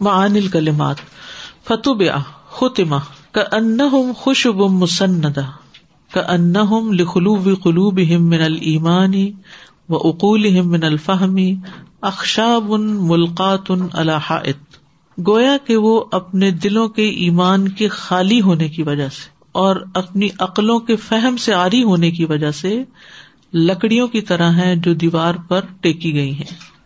معانل 0.00 0.48
کلمات 0.48 0.96
فتوب 1.64 2.02
ختما 2.50 2.98
کا 3.32 3.40
ان 3.52 3.78
خوشب 4.16 4.56
مسندا 4.56 5.40
کا 6.12 6.20
ان 6.20 6.52
لخلوب 6.94 7.48
قلوب 7.62 7.98
من 8.10 8.42
المانی 8.42 9.32
و 9.88 9.96
اقول 9.96 10.60
من 10.60 10.84
الفہمی 10.84 11.54
اخشاب 12.00 12.70
ملقات 12.80 13.70
الحائط 13.92 14.78
گویا 15.26 15.56
کہ 15.66 15.76
وہ 15.76 16.04
اپنے 16.12 16.50
دلوں 16.50 16.88
کے 16.88 17.08
ایمان 17.08 17.68
کے 17.68 17.88
خالی 17.88 18.40
ہونے 18.40 18.68
کی 18.68 18.82
وجہ 18.82 19.08
سے 19.08 19.28
اور 19.52 19.76
اپنی 19.94 20.28
عقلوں 20.38 20.78
کے 20.80 20.96
فہم 20.96 21.36
سے 21.36 21.54
آری 21.54 21.82
ہونے 21.82 22.10
کی 22.10 22.24
وجہ 22.24 22.50
سے 22.50 22.84
لکڑیوں 23.54 24.08
کی 24.08 24.20
طرح 24.20 24.50
ہیں 24.50 24.76
جو 24.76 24.94
دیوار 24.94 25.34
پر 25.48 25.60
ٹیکی 25.80 26.14
گئی 26.14 26.34
ہیں۔ 26.34 26.77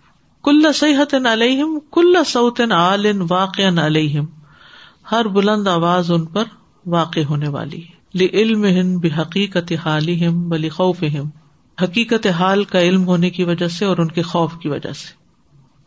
کل 0.43 0.72
صحت 0.74 1.14
علیہم، 1.32 1.79
کل 1.93 2.16
سعودن 2.27 2.72
عالن 2.72 3.27
واقع 3.30 3.62
علیہم۔ 3.86 4.24
ہر 5.12 5.28
بلند 5.28 5.68
آواز 5.68 6.10
ان 6.10 6.24
پر 6.24 6.45
واقع 6.87 7.20
ہونے 7.30 7.48
والی 7.48 7.80
لی 8.15 8.28
علم 8.32 8.98
بے 8.98 9.09
حقیقت 9.18 9.73
حالم 9.84 10.48
بلی 10.48 10.68
خوف 10.68 11.05
حقیقت 11.82 12.27
حال 12.27 12.65
کا 12.65 12.80
علم 12.80 13.06
ہونے 13.06 13.30
کی 13.30 13.45
وجہ 13.45 13.68
سے 13.68 13.84
اور 13.84 13.98
ان 13.98 14.09
کے 14.09 14.23
خوف 14.23 14.52
کی 14.59 14.68
وجہ 14.68 14.92
سے۔ 14.92 15.23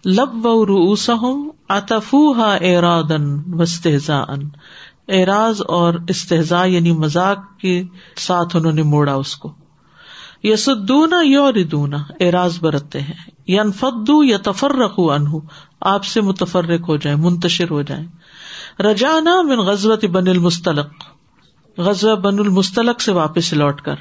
لب 0.10 0.46
و 0.46 0.66
روسم 0.66 1.50
اتفا 1.70 2.56
ارادن 2.56 3.40
وستحزا 3.48 4.18
ان 4.18 4.50
اعراض 5.08 5.62
اور 5.68 5.94
استحزا 6.10 6.66
یعنی 6.66 6.92
مزاق 6.92 7.60
کے 7.60 7.84
ساتھ 8.18 8.56
انہوں 8.56 8.72
نے 8.72 8.84
موڑا 8.84 9.14
اس 9.14 9.36
کو۔ 9.36 9.54
یسدونا 10.46 11.22
یو 11.22 11.52
ردونا 11.52 11.98
اعراض 12.20 12.60
برتتے 12.60 13.02
ہیں۔ 13.02 13.14
یا 13.48 13.62
انفدو 13.62 14.24
یا 14.24 14.38
تفرق 14.44 14.94
انہ 14.98 15.30
آپ 15.82 16.06
سے 16.06 16.22
متفرق 16.22 16.90
ہو 16.90 16.98
جائیں، 16.98 17.18
منتشر 17.18 17.72
ہو 17.72 17.82
جائیں۔ 17.82 18.08
رجانا 18.82 19.42
من 19.42 19.60
غزوت 19.60 20.06
بن 20.06 20.28
المستلق 20.28 20.88
غزوہ 21.78 22.16
بن 22.16 22.40
المستلق 22.40 23.02
سے 23.02 23.12
واپس 23.12 23.54
لوٹ 23.54 23.82
کر۔ 23.82 23.96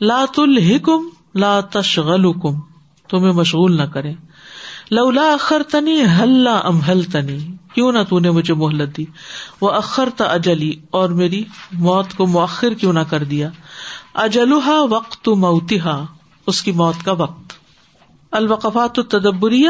لات 0.00 0.38
الحکم 0.38 1.08
لا 1.34 1.60
تشغلکم، 1.60 2.60
تمہیں 3.08 3.32
مشغول 3.32 3.76
نہ 3.76 3.82
کرے 3.82 4.12
لولا 4.90 5.32
اخر 5.32 5.62
تنی 5.70 6.02
ہل 6.18 6.48
ام 6.62 6.80
ہل 6.88 7.02
تنی 7.02 7.38
کیوں 7.74 7.92
نہ 7.92 7.98
تو 8.08 8.18
نے 8.18 8.30
مجھے 8.30 8.54
محلت 8.54 8.96
دی۔ 8.96 9.04
وہ 9.60 9.70
اخر 9.70 10.08
تا 10.16 10.24
اجلی، 10.24 10.74
اور 10.90 11.08
میری 11.08 11.44
موت 11.72 12.06
کو 12.16 12.26
مؤخر 12.26 12.74
کیوں 12.74 12.92
نہ 12.92 13.00
کر 13.00 13.24
دیا۔ 13.24 13.50
اجلوہا 14.14 14.82
وقت 14.90 15.28
موتیحا 15.28 16.04
اس 16.46 16.62
کی 16.62 16.72
موت 16.72 17.04
کا 17.04 17.12
وقت۔ 17.12 17.52
الوقفات 18.30 18.98
التدبریہ 18.98 19.68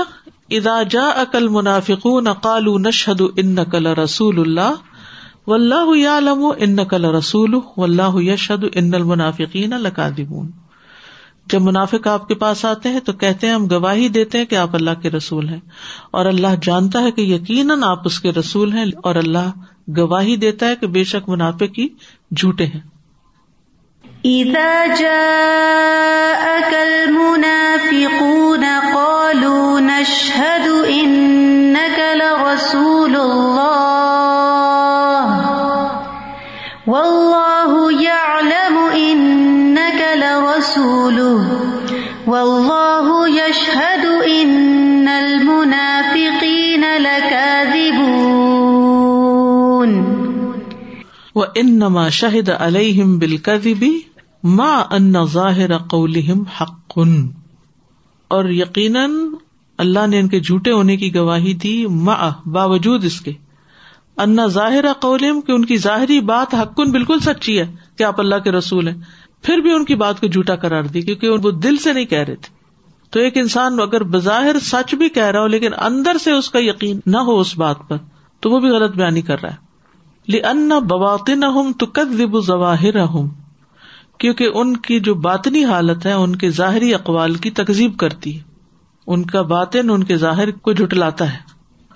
ادا 0.50 0.82
جا 0.82 1.06
اکل 1.06 1.48
منافق 1.48 2.06
نقال 2.06 2.64
نشد 2.64 3.22
ان 3.36 3.54
نقل 3.54 3.86
رسول 3.86 4.40
اللہ 4.40 4.74
و 5.46 5.54
اللہ 5.54 6.08
عالم 6.08 6.46
ان 6.58 6.76
نقل 6.76 7.04
رسول 7.04 7.54
و 7.54 7.82
اللہ 7.82 8.14
یشد 8.14 8.64
ان 8.74 8.94
المنافقین 8.94 9.70
لکادبون 9.70 10.50
جب 11.46 11.62
منافق 11.62 12.06
آپ 12.06 12.28
کے 12.28 12.34
پاس 12.34 12.64
آتے 12.64 12.88
ہیں 12.88 13.00
تو 13.00 13.12
کہتے 13.12 13.46
ہیں، 13.46 13.54
ہم 13.54 13.66
گواہی 13.70 14.08
دیتے 14.08 14.38
ہیں 14.38 14.44
کہ 14.44 14.54
آپ 14.54 14.74
اللہ 14.74 15.02
کے 15.02 15.10
رسول 15.10 15.48
ہیں۔ 15.48 15.60
اور 16.10 16.26
اللہ 16.26 16.48
جانتا 16.62 17.02
ہے 17.02 17.10
کہ 17.10 17.20
یقیناً 17.20 17.82
آپ 17.82 18.00
اس 18.04 18.20
کے 18.20 18.32
رسول 18.32 18.72
ہیں 18.72 18.84
اور 19.02 19.14
اللہ 19.14 19.52
گواہی 19.98 20.36
دیتا 20.36 20.66
ہے 20.66 20.76
کہ 20.76 20.86
بے 20.86 21.04
شک 21.04 21.28
منافق 21.28 21.78
ہی 21.78 21.88
جھوٹے 22.36 22.66
ہیں۔ 22.66 22.80
إذا 24.24 24.86
جاءك 24.86 26.74
المنافقون 26.74 28.64
قالوا 28.94 29.80
نشهد 29.80 30.66
إنك 30.86 31.98
لرسول 32.14 33.16
الله. 33.16 34.12
والله 36.86 38.02
يعلم 38.02 38.78
إنك 38.94 40.00
لرسوله. 40.14 41.38
والله 42.26 43.28
يشهد 43.28 44.06
إن 44.06 45.08
المنافقين 45.08 46.84
لكاذبون. 46.98 48.22
وإنما 51.34 52.10
شهد 52.10 52.50
عليهم 52.50 53.18
بالكذب 53.18 54.11
ماں 54.44 54.84
ان 54.90 55.14
ظاہر 55.24 55.78
قولہم 55.78 56.42
حق. 56.60 56.98
اور 58.30 58.44
یقیناً 58.44 59.10
اللہ 59.78 60.06
نے 60.06 60.18
ان 60.18 60.28
کے 60.28 60.40
جھوٹے 60.40 60.72
ہونے 60.72 60.96
کی 60.96 61.14
گواہی 61.14 61.54
دی 61.54 61.86
ما 61.86 62.28
باوجود 62.46 63.04
اس 63.04 63.20
کے. 63.20 63.32
ان 64.16 64.38
ظاہر 64.46 64.92
قولم 65.00 65.40
کہ 65.40 65.52
ان 65.52 65.64
کی 65.64 65.76
ظاہری 65.76 66.20
بات 66.20 66.54
حقن 66.54 66.90
بالکل 66.90 67.20
سچی 67.20 67.58
ہے، 67.60 67.66
کہ 67.96 68.04
آپ 68.04 68.20
اللہ 68.20 68.34
کے 68.34 68.52
رسول 68.52 68.88
ہیں. 68.88 68.96
پھر 69.42 69.58
بھی 69.58 69.72
ان 69.72 69.84
کی 69.84 69.94
بات 69.94 70.20
کو 70.20 70.26
جھوٹا 70.26 70.56
کرار 70.56 70.82
دی، 70.84 71.00
کیونکہ 71.00 71.28
وہ 71.28 71.50
دل 71.50 71.76
سے 71.76 71.92
نہیں 71.92 72.04
کہہ 72.04 72.18
رہے 72.18 72.36
تھے. 72.36 72.54
تو 73.10 73.20
ایک 73.20 73.36
انسان 73.36 73.80
اگر 73.80 74.02
بظاہر 74.02 74.58
سچ 74.62 74.94
بھی 74.94 75.08
کہہ 75.08 75.24
رہا 75.24 75.40
ہو، 75.40 75.46
لیکن 75.46 75.74
اندر 75.80 76.18
سے 76.18 76.32
اس 76.32 76.50
کا 76.50 76.58
یقین 76.58 77.00
نہ 77.06 77.16
ہو 77.16 77.38
اس 77.40 77.58
بات 77.58 77.76
پر، 77.88 77.96
تو 78.40 78.50
وہ 78.50 78.60
بھی 78.60 78.68
غلط 78.68 78.96
بیانی 78.96 79.22
کر 79.22 79.42
رہا 79.42 79.50
ہے. 79.50 79.56
لی 80.28 80.42
ان 80.44 80.68
بواطن 80.88 81.44
ہوں 81.44 81.72
تو 81.72 81.86
کد 81.86 82.20
ظواہر 82.46 83.00
ہوں 83.00 83.28
کیونکہ 84.22 84.48
ان 84.54 84.76
کی 84.76 85.00
جو 85.00 85.14
باطنی 85.14 85.64
حالت 85.64 86.06
ہے، 86.06 86.12
ان 86.12 86.36
کے 86.36 86.50
ظاہری 86.50 86.94
اقوال 86.94 87.34
کی 87.34 87.50
تقزیب 87.50 87.96
کرتی 87.96 88.38
ہے۔ 88.38 88.42
ان 89.06 89.24
کا 89.24 89.42
باطن، 89.42 89.90
ان 89.90 90.04
کے 90.04 90.16
ظاہر 90.16 90.50
کو 90.50 90.72
جٹلاتا 90.72 91.32
ہے۔ 91.32 91.38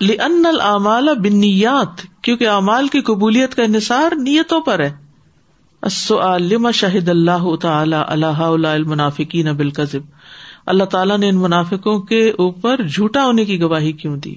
لن 0.01 0.45
العمال 0.45 1.09
بنیات 1.19 2.21
کیونکہ 2.21 2.47
اعمال 2.47 2.87
کی 2.87 3.01
قبولیت 3.01 3.55
کا 3.55 3.63
انحصار 3.63 4.15
نیتوں 4.15 4.61
پر 4.61 4.79
ہے۔ 4.79 5.07
شاہد 6.73 7.09
اللہ 7.09 7.55
تعالی 7.55 7.95
اللہ 8.07 8.67
المنافقین 8.67 9.55
بالکذب 9.55 9.99
اللہ 10.65 10.83
تعالیٰ 10.83 11.17
نے 11.17 11.29
ان 11.29 11.37
منافقوں 11.37 11.99
کے 11.99 12.29
اوپر 12.29 12.81
جھوٹا 12.83 13.25
ہونے 13.25 13.45
کی 13.45 13.61
گواہی 13.61 13.91
کیوں 13.91 14.17
دی؟ 14.17 14.35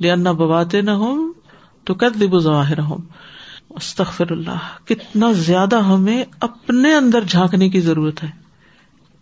لنا 0.00 0.32
بواتے 0.32 0.80
نہ 0.80 0.90
ہوں 0.90 1.32
تو 1.84 1.94
کد 1.94 2.22
لب 2.22 2.58
ہوں 2.78 2.98
استخر 3.76 4.32
اللہ 4.32 4.88
کتنا 4.88 5.32
زیادہ 5.32 5.82
ہمیں 5.82 6.24
اپنے 6.40 6.94
اندر 6.94 7.24
جھانکنے 7.24 7.68
کی 7.68 7.80
ضرورت 7.80 8.22
ہے 8.22 8.30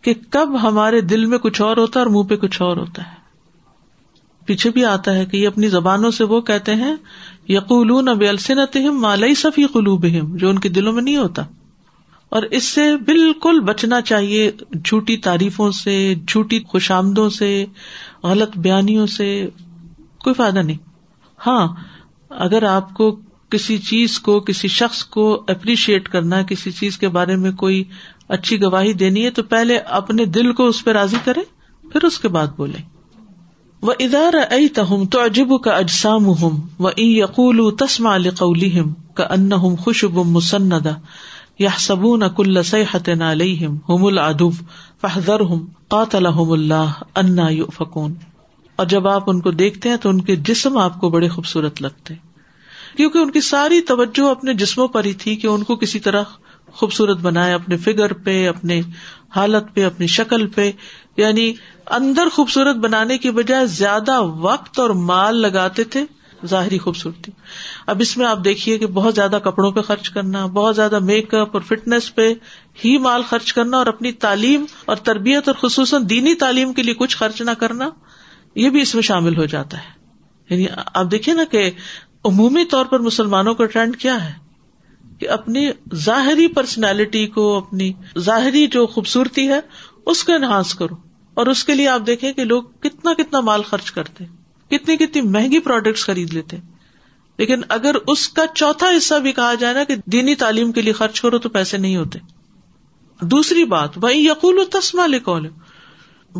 کہ 0.02 0.14
کب 0.30 0.62
ہمارے 0.62 1.00
دل 1.00 1.26
میں 1.26 1.38
کچھ 1.38 1.62
اور 1.62 1.76
ہوتا 1.76 2.00
ہے 2.00 2.04
اور 2.04 2.12
منہ 2.12 2.28
پہ 2.28 2.36
کچھ 2.36 2.62
اور 2.62 2.76
ہوتا 2.76 3.02
ہے۔ 3.02 3.20
پیچھے 4.46 4.70
بھی 4.70 4.84
آتا 4.84 5.14
ہے 5.14 5.26
کہ 5.26 5.36
یہ 5.36 5.46
اپنی 5.46 5.68
زبانوں 5.68 6.10
سے 6.10 6.24
وہ 6.24 6.40
کہتے 6.40 6.74
ہیں 6.74 6.96
یقول 7.48 8.08
اب 8.08 8.20
السنت 8.20 8.76
مالئی 8.76 9.34
صفی 9.34 9.64
قلوب 9.64 10.06
جو 10.34 10.48
ان 10.48 10.58
کے 10.58 10.68
دلوں 10.68 10.92
میں 10.92 11.02
نہیں 11.02 11.16
ہوتا۔ 11.16 11.42
اور 12.28 12.42
اس 12.42 12.64
سے 12.64 12.96
بالکل 12.96 13.60
بچنا 13.60 14.00
چاہیے 14.00 14.50
جھوٹی 14.84 15.16
تعریفوں 15.16 15.70
سے، 15.70 16.14
جھوٹی 16.28 16.60
خوش 16.68 16.90
آمدوں 16.90 17.28
سے، 17.28 17.66
غلط 18.22 18.58
بیانیوں 18.58 19.06
سے، 19.06 19.48
کوئی 20.18 20.34
فائدہ 20.34 20.58
نہیں۔ 20.58 20.76
ہاں 21.46 21.74
اگر 22.28 22.62
آپ 22.62 22.94
کو 22.94 23.20
کسی 23.50 23.78
چیز 23.78 24.18
کو، 24.20 24.40
کسی 24.40 24.68
شخص 24.68 25.04
کو 25.04 25.44
اپریشیٹ 25.48 26.08
کرنا، 26.08 26.42
کسی 26.42 26.70
چیز 26.70 26.98
کے 26.98 27.08
بارے 27.08 27.36
میں 27.36 27.52
کوئی 27.52 27.84
اچھی 28.28 28.62
گواہی 28.62 28.92
دینی 28.92 29.24
ہے 29.24 29.30
تو 29.30 29.42
پہلے 29.42 29.76
اپنے 29.76 30.24
دل 30.24 30.52
کو 30.52 30.66
اس 30.66 30.84
پہ 30.84 30.90
راضی 30.90 31.16
کرے 31.24 31.40
پھر 31.92 32.04
اس 32.04 32.18
کے 32.18 32.28
بعد 32.28 32.46
بولے 32.56 32.78
وہ 33.82 33.92
ادار 33.98 34.34
ائی 34.50 34.68
تہم 34.68 35.06
تو 35.06 35.24
عجب 35.24 35.60
کا 35.64 35.70
اجسام 35.70 36.26
ہم 36.26 36.60
و 36.78 36.88
یقول 36.96 37.76
تسما 37.76 38.16
قولی 38.38 38.80
کا 39.14 39.24
ان 39.24 39.52
ہم 39.52 39.74
خوشب 39.74 40.14
مسندا 40.14 40.90
یا 41.58 41.70
سبون 41.78 42.22
کل 42.36 42.62
صحت 42.62 43.08
علیہم 43.28 43.78
ہم 43.88 44.04
العدب 44.04 44.52
فہدر 45.00 45.40
ہم 45.40 45.66
قاتل 45.88 46.26
اللہ 46.26 47.02
انا 47.16 47.48
فکون 47.74 48.14
اور 48.76 48.86
جب 48.86 49.08
آپ 49.08 49.30
ان 49.30 49.40
کو 49.40 49.50
دیکھتے 49.50 49.88
ہیں 49.88 49.96
تو 49.96 50.08
ان 50.08 50.20
کے 50.20 50.36
جسم 50.36 50.78
آپ 50.78 51.00
کو 51.00 51.10
بڑے 51.10 51.28
خوبصورت 51.28 51.82
لگتے 51.82 52.14
ہیں۔ 52.14 52.29
کیونکہ 53.00 53.18
ان 53.18 53.30
کی 53.30 53.40
ساری 53.40 53.80
توجہ 53.80 54.30
اپنے 54.30 54.54
جسموں 54.54 54.88
پر 54.88 55.04
ہی 55.04 55.12
تھی 55.12 55.36
کہ 55.36 55.46
ان 55.46 55.62
کو 55.62 55.76
کسی 55.76 56.00
طرح 56.00 56.22
خوبصورت 56.72 57.16
بنائے، 57.16 57.54
اپنے 57.54 57.76
فگر 57.76 58.12
پہ، 58.12 58.48
اپنے 58.48 58.80
حالت 59.36 59.74
پہ، 59.74 59.84
اپنی 59.84 60.06
شکل 60.06 60.46
پہ۔ 60.46 60.70
یعنی 61.16 61.52
اندر 61.86 62.28
خوبصورت 62.32 62.76
بنانے 62.76 63.18
کی 63.18 63.30
بجائے 63.30 63.66
زیادہ 63.66 64.20
وقت 64.22 64.78
اور 64.78 64.90
مال 64.90 65.36
لگاتے 65.36 65.84
تھے، 65.84 66.04
ظاہری 66.46 66.78
خوبصورتی 66.78 67.32
اب 67.86 68.00
اس 68.00 68.16
میں 68.16 68.26
آپ 68.26 68.44
دیکھیے 68.44 68.78
کہ 68.78 68.86
بہت 68.86 69.14
زیادہ 69.14 69.38
کپڑوں 69.44 69.72
پہ 69.72 69.80
خرچ 69.80 70.10
کرنا، 70.10 70.46
بہت 70.46 70.76
زیادہ 70.76 70.98
میک 70.98 71.34
اپ 71.34 71.48
اور 71.52 71.60
فٹنس 71.60 72.14
پہ 72.14 72.34
ہی 72.84 72.98
مال 72.98 73.22
خرچ 73.22 73.52
کرنا 73.52 73.76
اور 73.76 73.86
اپنی 73.86 74.12
تعلیم 74.12 74.64
اور 74.84 74.96
تربیت 74.96 75.48
اور 75.48 75.68
خصوصاً 75.68 76.10
دینی 76.10 76.34
تعلیم 76.34 76.72
کے 76.72 76.82
لیے 76.82 76.94
کچھ 76.94 77.16
خرچ 77.16 77.42
نہ 77.42 77.50
کرنا، 77.50 77.90
یہ 78.54 78.70
بھی 78.70 78.80
اس 78.80 78.94
میں 78.94 79.02
شامل 79.02 79.36
ہو 79.36 79.44
جاتا 79.44 79.78
ہے۔ 79.78 80.00
یعنی 80.50 80.66
آپ 80.94 81.10
دیکھیے 81.10 81.34
نا 81.34 81.44
کہ 81.50 81.70
عمومی 82.24 82.64
طور 82.64 82.86
پر 82.86 83.00
مسلمانوں 83.00 83.54
کا 83.54 83.66
ٹرینڈ 83.66 83.96
کیا 83.96 84.28
ہے؟ 84.28 84.32
کہ 85.18 85.28
اپنی 85.28 85.68
ظاہری 85.94 86.48
پرسنالٹی 86.48 87.26
کو، 87.26 87.56
اپنی 87.56 87.92
ظاہری 88.18 88.66
جو 88.66 88.86
خوبصورتی 88.86 89.48
ہے، 89.48 89.60
اس 90.06 90.24
کو 90.24 90.32
انہانس 90.32 90.74
کرو۔ 90.74 90.94
اور 91.34 91.46
اس 91.46 91.64
کے 91.64 91.74
لیے 91.74 91.88
آپ 91.88 92.00
دیکھیں 92.06 92.32
کہ 92.32 92.44
لوگ 92.44 92.62
کتنا 92.62 93.14
کتنا 93.14 93.40
مال 93.40 93.62
خرچ 93.62 93.92
کرتے 93.92 94.24
کتنی 94.70 94.96
کتنی 94.96 95.22
مہنگی 95.22 95.58
پروڈکٹس 95.58 96.04
خرید 96.04 96.34
لیتے 96.34 96.56
لیکن 97.38 97.60
اگر 97.68 97.94
اس 98.06 98.28
کا 98.28 98.42
چوتھا 98.54 98.86
حصہ 98.96 99.14
بھی 99.14 99.32
کہا 99.32 99.54
جائے 99.54 99.74
نا 99.74 99.84
کہ 99.84 99.94
دینی 100.06 100.34
تعلیم 100.34 100.72
کے 100.72 100.82
لیے 100.82 100.92
خرچ 100.92 101.20
کرو 101.20 101.38
تو 101.38 101.48
پیسے 101.48 101.78
نہیں 101.78 101.96
ہوتے۔ 101.96 102.18
دوسری 103.22 103.64
بات 103.64 103.90
وہی 103.96 104.24
یقول 104.24 104.58
و 104.58 104.64
تسما 104.64 105.06
لکول 105.06 105.48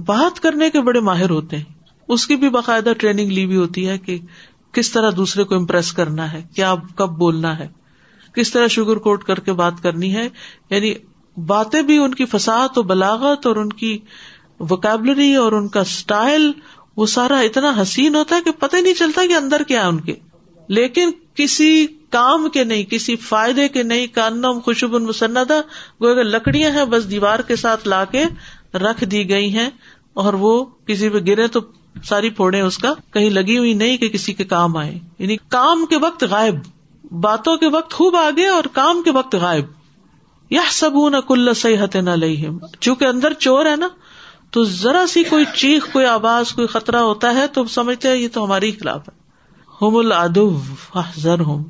بات 0.06 0.40
کرنے 0.40 0.70
کے 0.70 0.80
بڑے 0.80 1.00
ماہر 1.00 1.30
ہوتے 1.30 1.56
ہیں۔ 1.56 1.64
اس 2.08 2.26
کی 2.26 2.36
بھی 2.36 2.48
باقاعدہ 2.48 2.92
ٹریننگ 2.98 3.30
لی 3.30 3.44
ہوئی 3.44 3.56
ہوتی 3.56 3.88
ہے 3.88 3.98
کہ 3.98 4.18
کس 4.72 4.90
طرح 4.90 5.11
دوسرے 5.17 5.44
کو 5.44 5.55
امپریس 5.55 5.93
کرنا 5.93 6.32
ہے؟ 6.32 6.43
کیا 6.55 6.75
کب 6.96 7.08
بولنا 7.08 7.58
ہے؟ 7.58 7.69
کس 8.34 8.50
طرح 8.50 8.67
شوگر 8.67 8.96
کوٹ 8.96 9.25
کر 9.25 9.40
کے 9.40 9.52
بات 9.52 9.72
کرنی 9.82 10.17
ہے؟ 10.17 10.28
یعنی 10.70 10.94
باتیں 11.46 11.82
بھی 11.82 11.99
ان 11.99 12.14
کی 12.14 12.25
فساد 12.25 12.78
و 12.78 12.82
بلاغت 12.82 13.46
اور 13.46 13.56
ان 13.56 13.69
کی 13.69 13.99
وکیبلری 14.61 15.34
اور 15.34 15.52
ان 15.52 15.69
کا 15.69 15.81
اسٹائل 15.81 16.52
وہ 16.96 17.06
سارا 17.06 17.38
اتنا 17.38 17.72
حسین 17.82 18.14
ہوتا 18.14 18.37
ہے 18.37 18.40
کہ 18.40 18.50
پتہ 18.50 18.76
نہیں 18.76 18.94
چلتا 18.94 19.22
کہ 19.28 19.34
اندر 19.34 19.62
کیا 19.62 19.82
ہے 19.82 19.88
ان 19.88 20.00
کے۔ 20.00 20.14
لیکن 20.69 21.11
کسی 21.34 21.87
کام 22.11 22.49
کے 22.50 22.64
نہیں، 22.64 22.84
کسی 22.84 23.16
فائدے 23.16 23.69
کے 23.69 23.82
نہیں، 23.82 24.06
کانم 24.06 24.58
خوشب 24.64 24.90
مسندہ 24.90 25.61
وہ 26.00 26.08
اگر 26.08 26.25
لکڑیاں 26.25 26.70
ہیں، 26.70 26.84
بس 26.84 27.11
دیوار 27.11 27.38
کے 27.38 27.56
ساتھ 27.56 27.88
لا 27.88 28.05
کے 28.05 28.25
رکھ 28.75 29.05
دی 29.05 29.28
گئی 29.28 29.55
ہیں 29.55 29.70
اور 30.12 30.32
وہ 30.32 30.64
کسی 30.64 31.08
پہ 31.08 31.19
گرے 31.19 31.46
تو 31.46 31.61
ساری 32.04 32.31
پھوڑے 32.31 32.60
اس 32.60 32.78
کا 32.78 32.94
کہیں 33.12 33.31
لگی 33.31 33.58
ہوئی 33.58 33.75
نہیں 33.75 33.96
کہ 33.96 34.08
کسی 34.08 34.32
کے 34.32 34.44
کام 34.44 34.76
آئے 34.76 34.98
یعنی 35.19 35.37
کام 35.37 35.87
کے 35.87 35.96
وقت 35.96 36.25
غائب، 36.25 36.54
باتوں 37.12 37.56
کے 37.56 37.69
وقت 37.69 37.92
خوب 37.92 38.16
آگے 38.16 38.46
اور 38.46 38.64
کام 38.72 39.02
کے 39.02 39.10
وقت 39.10 39.34
غائب۔ 39.34 39.64
یا 40.50 40.62
سب 40.70 41.08
نہ 41.08 41.16
کل 41.16 41.54
صحت 41.54 41.96
نہ 41.96 42.10
لئی 42.10 42.46
چونکہ 42.81 43.04
اندر 43.04 43.32
چور 43.32 43.66
ہے 43.66 43.76
نا، 43.76 43.88
تو 44.50 44.64
ذرا 44.64 45.06
سی 45.06 45.25
کوئی 45.25 45.44
چیخ، 45.56 45.92
کوئی 45.92 46.06
آواز، 46.06 46.52
کوئی 46.52 46.66
خطرہ 46.66 46.96
ہوتا 46.96 47.34
ہے 47.34 47.46
تو 47.46 47.64
سمجھتے 47.64 48.08
ہیں 48.08 48.16
یہ 48.16 48.28
تو 48.32 48.44
ہمارے 48.44 48.70
خلاف 48.70 49.08
ہے۔ 49.08 49.20
ہوم 49.81 49.96
العدو 49.96 50.60
ذر 51.19 51.40
ہوم 51.40 51.64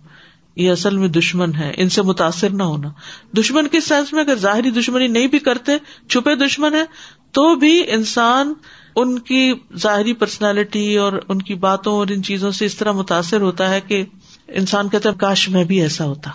یہ 0.56 0.70
اصل 0.70 0.96
میں 0.96 1.08
دشمن 1.08 1.54
ہے۔ 1.54 1.72
ان 1.76 1.88
سے 1.88 2.02
متاثر 2.02 2.50
نہ 2.50 2.62
ہونا۔ 2.62 2.88
دشمن 3.36 3.68
کے 3.68 3.80
سینس 3.80 4.12
میں؟ 4.12 4.20
اگر 4.20 4.34
ظاہری 4.34 4.70
دشمنی 4.70 5.06
نہیں 5.06 5.26
بھی 5.26 5.38
کرتے، 5.38 5.72
چھپے 6.08 6.34
دشمن 6.34 6.74
ہے 6.74 6.84
تو 7.32 7.54
بھی 7.54 7.92
انسان 7.92 8.54
ان 8.96 9.18
کی 9.18 9.54
ظاہری 9.76 10.12
پرسنالٹی 10.12 10.96
اور 10.96 11.12
ان 11.28 11.42
کی 11.42 11.54
باتوں 11.54 11.92
اور 11.92 12.06
ان 12.10 12.22
چیزوں 12.22 12.50
سے 12.50 12.64
اس 12.64 12.74
طرح 12.74 12.92
متاثر 12.92 13.40
ہوتا 13.40 13.70
ہے 13.70 13.80
کہ 13.80 14.04
انسان 14.48 14.88
کہتے 14.88 15.08
کاش 15.18 15.48
میں 15.48 15.64
بھی 15.64 15.82
ایسا 15.82 16.04
ہوتا۔ 16.04 16.30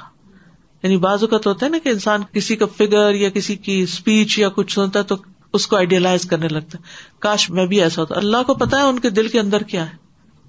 یعنی 0.83 0.97
بعض 0.97 1.23
اوقات 1.23 1.47
ہوتا 1.47 1.65
ہے 1.65 1.71
نا 1.71 1.77
کہ 1.83 1.89
انسان 1.89 2.21
کسی 2.31 2.55
کا 2.55 2.65
فگر 2.65 3.13
یا 3.13 3.29
کسی 3.29 3.55
کی 3.55 3.81
اسپیچ 3.81 4.39
یا 4.39 4.49
کچھ 4.49 4.73
سنتا 4.73 4.99
ہے 4.99 5.03
تو 5.03 5.15
اس 5.53 5.67
کو 5.67 5.75
آئیڈیالائز 5.75 6.25
کرنے 6.25 6.47
لگتا 6.47 6.77
ہے۔ 6.77 6.83
کاش 7.19 7.49
میں 7.49 7.65
بھی 7.65 7.81
ایسا 7.81 8.01
ہوتا۔ 8.01 8.15
اللہ 8.17 8.43
کو 8.47 8.53
پتا 8.53 8.77
ہے 8.77 8.81
ان 8.81 8.99
کے 8.99 9.09
دل 9.09 9.27
کے 9.27 9.39
اندر 9.39 9.63
کیا 9.63 9.91
ہے۔ 9.91 9.95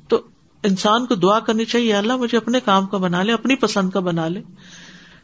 تو 0.08 0.20
انسان 0.62 1.06
کو 1.06 1.14
دعا 1.14 1.38
کرنی 1.38 1.64
چاہیے 1.64 1.94
اللہ 1.94 2.16
مجھے 2.16 2.38
اپنے 2.38 2.60
کام 2.64 2.86
کا 2.86 2.98
بنا 2.98 3.22
لے، 3.22 3.32
اپنی 3.32 3.54
پسند 3.54 3.90
کا 3.90 4.00
بنا 4.00 4.28
لے۔ 4.28 4.42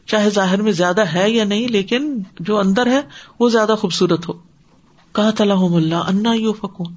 چاہے 0.05 0.29
ظاہر 0.29 0.61
میں 0.61 0.71
زیادہ 0.71 1.01
ہے 1.01 1.29
یا 1.31 1.43
نہیں، 1.43 1.67
لیکن 1.67 2.23
جو 2.39 2.59
اندر 2.59 2.87
ہے 2.87 3.01
وہ 3.39 3.49
زیادہ 3.49 3.75
خوبصورت 3.79 4.29
ہو۔ 4.29 4.52
کہا 5.13 5.31
تلحم 5.31 5.75
اللہ، 5.75 5.95
انا 5.95 6.33
یو 6.33 6.53
فکون 6.53 6.93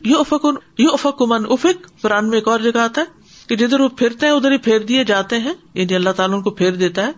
یو 0.00 0.22
فکون 0.22 0.54
یو 0.78 0.90
افکمن 0.92 1.44
افک، 1.48 2.02
قرآن 2.02 2.28
میں 2.28 2.38
ایک 2.38 2.48
اور 2.48 2.60
جگہ 2.60 2.78
آتا 2.78 3.00
ہے 3.00 3.06
کہ 3.48 3.56
جدھر 3.56 3.80
وہ 3.80 3.88
پھرتے 3.88 4.26
ہیں، 4.26 4.32
ادھر 4.32 4.52
ہی 4.52 4.56
پھیر 4.56 4.78
دیے 4.78 5.04
جاتے 5.04 5.38
ہیں۔ 5.38 5.54
یعنی 5.74 5.94
اللہ 5.94 6.10
تعالیٰ 6.10 6.36
ان 6.36 6.42
کو 6.42 6.50
پھیر 6.50 6.72
دیتا 6.72 7.06
ہے۔ 7.06 7.12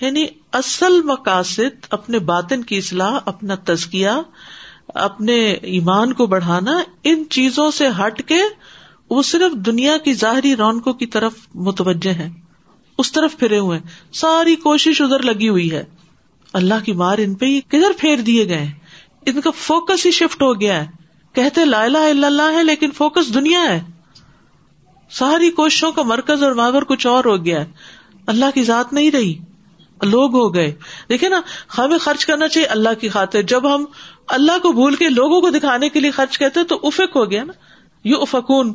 یعنی 0.00 0.26
اصل 0.52 1.02
مقاصد 1.02 1.86
اپنے 1.90 2.18
باطن 2.18 2.62
کی 2.62 2.78
اصلاح، 2.78 3.18
اپنا 3.24 3.54
تزکیا 3.64 4.20
اپنے 4.88 5.52
ایمان 5.52 6.12
کو 6.12 6.26
بڑھانا، 6.26 6.78
ان 7.04 7.24
چیزوں 7.30 7.70
سے 7.70 7.88
ہٹ 7.88 8.22
کے 8.28 8.38
وہ 9.10 9.22
صرف 9.22 9.52
دنیا 9.52 9.98
کی 9.98 10.14
ظاہری 10.14 10.56
رونقوں 10.56 10.92
کی 10.92 11.06
طرف 11.06 11.32
متوجہ 11.54 12.10
ہے 12.10 12.30
اس 12.98 13.12
طرف 13.12 13.36
پھرے 13.36 13.58
ہوئے 13.58 13.80
ساری 14.12 14.56
کوشش 14.56 15.00
ادھر 15.00 15.22
لگی 15.22 15.48
ہوئی 15.48 15.70
ہے۔ 15.70 15.84
اللہ 16.52 16.74
کی 16.84 16.92
مار 16.92 17.18
ان 17.18 17.34
پہ 17.34 17.60
کدھر 17.68 17.90
پھیر 17.98 18.16
دیے 18.16 18.48
گئے 18.48 18.83
ان 19.26 19.40
کا 19.40 19.50
فوکس 19.50 20.06
ہی 20.06 20.10
شفٹ 20.10 20.42
ہو 20.42 20.60
گیا 20.60 20.84
ہے۔ 20.84 20.86
کہتے 21.32 21.64
لا 21.64 21.82
الہ 21.82 21.98
الا 21.98 22.26
اللہ 22.26 22.52
ہے 22.52 22.64
لیکن 22.64 22.90
فوکس 22.90 23.34
دنیا 23.34 23.62
ہے۔ 23.62 23.82
ساری 25.10 25.50
کوششوں 25.50 25.92
کا 25.92 26.02
مرکز 26.02 26.42
اور 26.42 26.52
ماور 26.52 26.82
کچھ 26.82 27.06
اور 27.06 27.24
ہو 27.24 27.44
گیا 27.44 27.60
ہے۔ 27.60 27.72
اللہ 28.26 28.44
کی 28.54 28.62
ذات 28.62 28.92
نہیں 28.92 29.10
رہی۔ 29.10 29.38
لوگ 30.02 30.34
ہو 30.34 30.54
گئے۔ 30.54 30.74
دیکھے 31.08 31.28
نا، 31.28 31.40
ہمیں 31.78 31.98
خرچ 31.98 32.26
کرنا 32.26 32.48
چاہیے 32.48 32.66
اللہ 32.66 32.88
کی 33.00 33.08
خاطر۔ 33.08 33.42
جب 33.42 33.74
ہم 33.74 33.84
اللہ 34.28 34.58
کو 34.62 34.72
بھول 34.72 34.94
کے 34.94 35.08
لوگوں 35.08 35.40
کو 35.40 35.50
دکھانے 35.50 35.88
کے 35.88 36.00
لیے 36.00 36.10
خرچ 36.10 36.38
کرتے 36.38 36.64
تو 36.64 36.80
افک 36.82 37.16
ہو 37.16 37.30
گیا 37.30 37.44
نا۔ 37.44 37.52
یو 38.04 38.20
افکون 38.20 38.74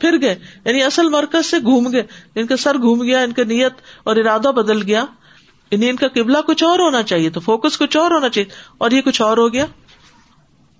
پھر 0.00 0.20
گئے۔ 0.20 0.34
یعنی 0.64 0.82
اصل 0.82 1.08
مرکز 1.08 1.46
سے 1.46 1.58
گھوم 1.58 1.92
گئے۔ 1.92 2.02
ان 2.34 2.46
کا 2.46 2.56
سر 2.56 2.78
گھوم 2.78 3.02
گیا، 3.02 3.20
ان 3.20 3.32
کا 3.32 3.44
نیت 3.44 3.72
اور 4.04 4.16
ارادہ 4.16 4.48
بدل 4.48 4.82
گیا۔ 4.82 5.04
یعنی 5.70 5.90
ان 5.90 5.96
کا 5.96 6.08
قبلہ 6.08 6.38
کچھ 6.46 6.64
اور 6.64 6.78
ہونا 6.78 7.02
چاہیے 7.02 7.30
تو 7.30 7.40
فوکس 7.40 7.78
کچھ 7.78 7.96
اور 7.96 8.10
ہونا 8.10 8.28
چاہیے۔ 8.28 8.54
اور 8.78 8.90
یہ 8.90 9.00
کچھ 9.00 9.22
اور 9.22 9.36
ہو 9.36 9.52
گیا۔ 9.52 9.66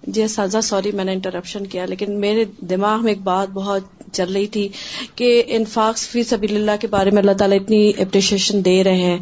جی 0.07 0.29
سازا 0.29 0.61
سوری، 0.61 0.93
میں 0.93 1.05
نے 1.05 1.13
انٹرپشن 1.13 1.67
کیا، 1.67 1.85
لیکن 1.87 2.21
میرے 2.21 2.45
دماغ 2.61 3.05
میں 3.05 3.13
ایک 3.13 3.23
بات 3.23 3.49
بہت 3.49 3.83
چل 4.13 4.33
رہی 4.33 4.47
تھی 4.47 4.69
کہ 5.15 5.43
انفاق 5.47 5.99
فی 5.99 6.23
سبیل 6.23 6.57
اللہ 6.57 6.71
کے 6.81 6.87
بارے 6.87 7.11
میں 7.11 7.23
اللہ 7.23 7.33
تعالیٰ 7.33 7.61
اتنی 7.61 7.93
اپریشیشن 7.99 8.65
دے 8.65 8.85
رہے 8.85 8.97
ہیں۔ 8.97 9.19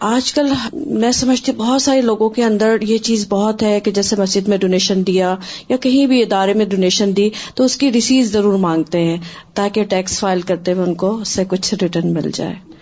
آج 0.00 0.32
کل 0.32 0.52
میں 0.72 1.12
سمجھتی 1.12 1.52
بہت 1.52 1.82
سارے 1.82 2.00
لوگوں 2.00 2.28
کے 2.28 2.44
اندر 2.44 2.76
یہ 2.80 2.98
چیز 2.98 3.26
بہت 3.28 3.62
ہے 3.62 3.80
کہ 3.80 3.90
جیسے 3.90 4.16
مسجد 4.16 4.48
میں 4.48 4.58
ڈونیشن 4.58 5.06
دیا 5.06 5.34
یا 5.68 5.76
کہیں 5.76 6.06
بھی 6.06 6.22
ادارے 6.22 6.54
میں 6.54 6.64
ڈونیشن 6.64 7.16
دی، 7.16 7.30
تو 7.54 7.64
اس 7.64 7.76
کی 7.76 7.92
ریسیو 7.92 8.24
ضرور 8.24 8.58
مانگتے 8.58 9.00
ہیں 9.00 9.16
تاکہ 9.54 9.84
ٹیکس 9.84 10.18
فائل 10.20 10.40
کرتے 10.40 10.72
ہوئے 10.72 10.84
ان 10.84 10.94
کو 10.94 11.16
اس 11.16 11.28
سے 11.28 11.44
کچھ 11.48 11.74
ریٹرن 11.74 12.14
مل 12.14 12.30
جائے۔ 12.34 12.73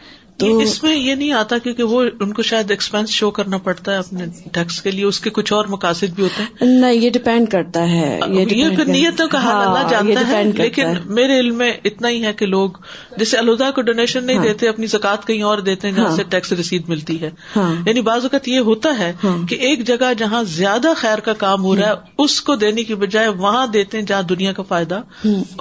تو 0.42 0.58
اس 0.58 0.82
میں 0.82 0.96
یہ 0.96 1.14
نہیں 1.14 1.32
آتا 1.32 1.58
کیونکہ 1.58 1.82
وہ 1.82 2.02
ان 2.20 2.32
کو 2.32 2.42
شاید 2.42 2.70
ایکسپینس 2.70 3.10
شو 3.10 3.30
کرنا 3.30 3.56
پڑتا 3.58 3.92
ہے 3.92 3.96
اپنے 3.96 4.24
ٹیکس 4.52 4.82
کے 4.82 4.90
لیے 4.90 5.04
اس 5.04 5.20
کے 5.20 5.30
کچھ 5.30 5.52
اور 5.52 5.64
مقاصد 5.64 6.14
بھی 6.14 6.22
ہوتے 6.22 6.42
ہیں۔ 6.42 6.80
نہیں 6.80 6.92
یہ 6.92 7.10
ڈپینڈ 7.10 7.50
کرتا 7.50 7.88
ہے 7.90 8.20
یہ 8.28 8.44
نیتوں 8.86 9.28
کا 9.28 9.38
حال 9.38 9.66
اللہ 9.66 9.78
ہاں، 9.78 9.88
جانتا 9.90 10.28
ہے 10.28 10.44
لیکن 10.44 10.86
میرے 11.04 11.38
علم 11.38 11.54
میں 11.54 11.72
اتنا 11.84 12.08
ہی 12.08 12.24
ہے 12.24 12.32
کہ 12.32 12.46
لوگ 12.46 12.70
جیسے 13.16 13.36
الدا 13.36 13.70
کو 13.70 13.82
ڈونیشن 13.82 14.24
نہیں 14.24 14.36
ہاں۔ 14.36 14.44
دیتے 14.44 14.68
اپنی 14.68 14.86
زکات 14.86 15.26
کہیں 15.26 15.42
اور 15.42 15.58
دیتے 15.58 15.88
ہیں 15.88 15.94
جہاں 15.94 16.08
ہاں۔ 16.08 16.16
سے 16.16 16.22
ٹیکس 16.22 16.52
رسید 16.52 16.88
ملتی 16.88 17.20
ہے۔ 17.20 17.30
یعنی 17.56 18.00
بعض 18.00 18.22
اوقات 18.22 18.48
یہ 18.48 18.58
ہوتا 18.58 18.98
ہے 18.98 19.12
کہ 19.48 19.54
ایک 19.54 19.86
جگہ 19.86 20.12
جہاں 20.18 20.42
زیادہ 20.42 20.88
خیر 20.96 21.18
کا 21.18 21.32
کام 21.32 21.64
ہو 21.64 21.76
رہا 21.76 21.88
ہے 21.88 21.94
اس 22.18 22.40
کو 22.40 22.54
دینے 22.54 22.84
کی 22.84 22.94
بجائے 22.94 23.28
وہاں 23.28 23.66
دیتے 23.66 23.98
ہیں 23.98 24.04
جہاں 24.04 24.22
دنیا 24.22 24.52
کا 24.52 24.62
فائدہ 24.62 25.00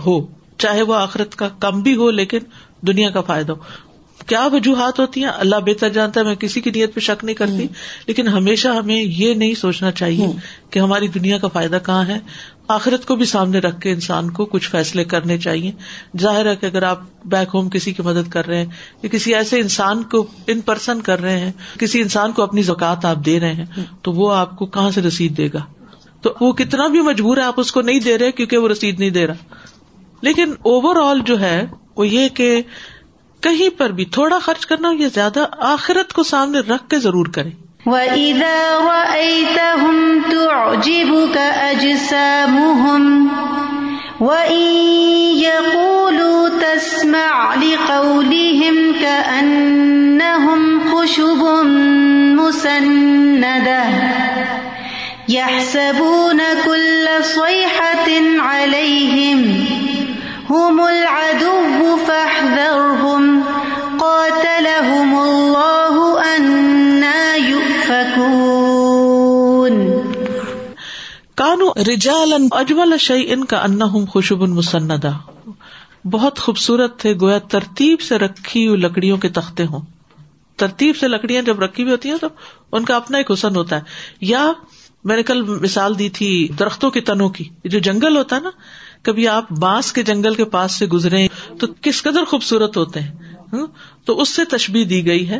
ہو۔ 0.05 0.19
چاہے 0.57 0.81
وہ 0.81 0.95
آخرت 0.95 1.35
کا 1.35 1.47
کم 1.59 1.81
بھی 1.81 1.95
ہو 1.95 2.11
لیکن 2.11 2.37
دنیا 2.87 3.09
کا 3.09 3.21
فائدہ 3.21 3.51
ہو۔ 3.51 3.90
کیا 4.27 4.47
وجوہات 4.51 4.99
ہوتی 4.99 5.23
ہیں؟ 5.23 5.31
اللہ 5.37 5.55
بہتر 5.65 5.89
جانتا 5.89 6.19
ہے 6.19 6.25
میں 6.25 6.35
کسی 6.35 6.61
کی 6.61 6.69
نیت 6.69 6.93
پہ 6.93 6.99
شک 6.99 7.23
نہیں 7.23 7.35
کرتی۔ 7.35 7.67
لیکن 8.07 8.27
ہمیشہ 8.27 8.67
ہمیں 8.67 9.03
یہ 9.03 9.33
نہیں 9.33 9.53
سوچنا 9.53 9.91
چاہیے 9.91 10.25
کہ 10.69 10.79
ہماری 10.79 11.07
دنیا 11.07 11.37
کا 11.37 11.47
فائدہ 11.47 11.77
کہاں 11.85 12.05
ہے۔ 12.07 12.19
آخرت 12.67 13.05
کو 13.05 13.15
بھی 13.15 13.25
سامنے 13.25 13.59
رکھ 13.59 13.81
کے 13.81 13.91
انسان 13.91 14.31
کو 14.31 14.45
کچھ 14.45 14.69
فیصلے 14.69 15.03
کرنے 15.03 15.37
چاہیے۔ 15.37 15.71
ظاہر 16.21 16.45
ہے 16.45 16.55
کہ 16.55 16.65
اگر 16.65 16.83
آپ 16.83 16.99
بیک 17.25 17.47
ہوم 17.53 17.69
کسی 17.69 17.93
کی 17.93 18.03
مدد 18.03 18.29
کر 18.29 18.47
رہے 18.47 18.57
ہیں 18.57 18.65
یا 19.03 19.09
کسی 19.09 19.35
ایسے 19.35 19.59
انسان 19.59 20.03
کو 20.03 20.27
ان 20.47 20.61
پرسن 20.61 21.01
کر 21.01 21.21
رہے 21.21 21.39
ہیں 21.39 21.51
کسی 21.79 22.01
انسان 22.01 22.31
کو 22.31 22.43
اپنی 22.43 22.61
زکات 22.61 23.05
آپ 23.05 23.25
دے 23.25 23.39
رہے 23.39 23.53
ہیں 23.53 23.65
تو 24.01 24.11
وہ 24.11 24.33
آپ 24.33 24.57
کو 24.57 24.65
کہاں 24.65 24.91
سے 24.91 25.01
رسید 25.01 25.37
دے 25.37 25.47
گا؟ 25.53 25.63
تو 26.21 26.33
وہ 26.41 26.53
کتنا 26.53 26.87
بھی 26.87 27.01
مجبور 27.01 27.37
ہے 27.37 27.41
آپ 27.41 27.59
اس 27.59 27.71
کو 27.71 27.81
نہیں 27.81 27.99
دے 27.99 28.17
رہے 28.17 28.31
کیونکہ 28.31 28.57
وہ 28.57 28.67
رسید 28.67 28.99
نہیں 28.99 29.09
دے 29.09 29.27
رہا۔ 29.27 29.33
لیکن 30.21 30.51
اوور 30.51 30.95
آل 30.95 31.19
جو 31.25 31.39
ہے 31.39 31.65
وہ 31.97 32.07
یہ 32.07 32.27
کہ 32.29 32.61
کہیں 33.41 33.69
پر 33.77 33.89
بھی 33.89 34.05
تھوڑا 34.05 34.39
خرچ 34.39 34.65
کرنا 34.65 34.91
یا 34.99 35.07
زیادہ 35.13 35.45
آخرت 35.57 36.13
کو 36.13 36.23
سامنے 36.23 36.59
رکھ 36.59 36.89
کے 36.89 36.99
ضرور 36.99 37.25
کریں۔ 37.25 37.51
وَإِذَا 37.85 38.77
رَأَيْتَهُمْ 38.85 40.17
تُعْجِبُكَ 40.31 41.39
أَجْسَامُهُمْ 41.69 43.20
رجالن 71.87 72.47
اجمل 72.51 72.97
شعی 72.97 73.31
ان 73.33 73.45
کا 73.45 73.63
انا 73.63 73.85
ہوں 73.85 74.05
خوشب 74.05 74.41
مسندا 74.41 75.09
بہت 76.05 76.39
خوبصورت 76.39 76.99
تھے، 76.99 77.13
گویا 77.21 77.37
ترتیب 77.37 78.01
سے 78.01 78.17
رکھی 78.17 78.67
ہوئی 78.67 78.81
لکڑیوں 78.81 79.17
کے 79.17 79.29
تختے 79.29 79.65
ہوں۔ 79.65 79.79
ترتیب 80.55 80.95
سے 80.97 81.07
لکڑیاں 81.07 81.41
جب 81.41 81.59
رکھی 81.59 81.83
ہوئی 81.83 81.91
ہوتی 81.91 82.09
ہیں 82.09 82.17
تو 82.17 82.27
ان 82.71 82.85
کا 82.85 82.95
اپنا 82.95 83.17
ایک 83.17 83.31
حسن 83.31 83.55
ہوتا 83.55 83.75
ہے۔ 83.75 83.81
یا 84.21 84.51
میں 85.03 85.15
نے 85.15 85.23
کل 85.23 85.41
مثال 85.43 85.99
دی 85.99 86.09
تھی 86.09 86.47
درختوں 86.59 86.91
کے 86.91 87.01
تنوں 87.01 87.29
کی۔ 87.29 87.49
جو 87.65 87.79
جنگل 87.79 88.17
ہوتا 88.17 88.35
ہے 88.35 88.41
نا، 88.41 88.49
کبھی 89.01 89.27
آپ 89.27 89.51
بانس 89.51 89.93
کے 89.93 90.03
جنگل 90.03 90.35
کے 90.35 90.45
پاس 90.45 90.71
سے 90.71 90.85
گزرے 90.85 91.27
تو 91.59 91.67
کس 91.81 92.03
قدر 92.03 92.23
خوبصورت 92.23 92.77
ہوتے 92.77 92.99
ہیں۔ 92.99 93.15
تو 94.05 94.21
اس 94.21 94.29
سے 94.29 94.45
تشبیح 94.45 94.85
دی 94.89 95.05
گئی 95.05 95.29
ہے۔ 95.29 95.39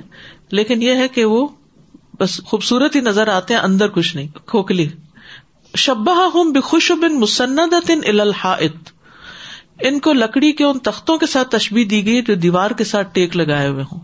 لیکن 0.52 0.82
یہ 0.82 0.96
ہے 0.96 1.08
کہ 1.08 1.26
وہ 1.26 1.48
بس 2.20 2.42
خوبصورت 2.44 2.96
ہی 2.96 3.02
نظر 3.02 3.28
آتے 3.28 3.54
ہیں، 3.54 3.62
اندر 3.62 3.88
کچھ 3.88 4.16
نہیں، 4.16 4.28
کھوکھلی۔ 4.46 4.90
شبہ 5.76 6.30
ہوں 6.34 6.44
بے 6.44 6.94
بن 6.94 7.20
مسند 7.20 7.92
الحاط 8.06 8.90
ان 9.80 10.00
کو 10.00 10.14
لکڑی 10.14 10.52
کے 10.52 10.64
ان 10.64 10.80
تختوں 10.80 11.18
کے 11.18 11.26
ساتھ 11.26 11.50
تشبیح 11.50 11.86
دی 11.90 12.06
گئی 12.06 12.22
جو 12.22 12.36
دیوار 12.36 12.72
کے 12.72 12.84
ساتھ 12.84 13.08
ٹیک 13.14 13.38
لگائے 13.38 13.68
ہوئے 13.68 13.84
ہوں۔ 13.92 14.00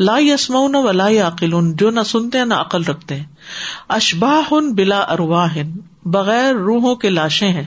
لا 0.00 0.16
یسما 0.18 0.58
و 0.58 0.92
لا 0.92 1.08
عقل 1.08 1.52
جو 1.74 1.90
نہ 1.90 2.00
سنتے 2.06 2.38
ہیں 2.38 2.44
نہ 2.44 2.54
عقل 2.54 2.84
رکھتے 2.84 3.16
ہیں۔ 3.16 3.24
اشباہ 3.88 4.54
بلا 4.76 4.98
ارواہ 4.98 5.58
بغیر 6.04 6.54
روحوں 6.54 6.94
کے 6.94 7.10
لاشیں 7.10 7.52
ہیں۔ 7.52 7.66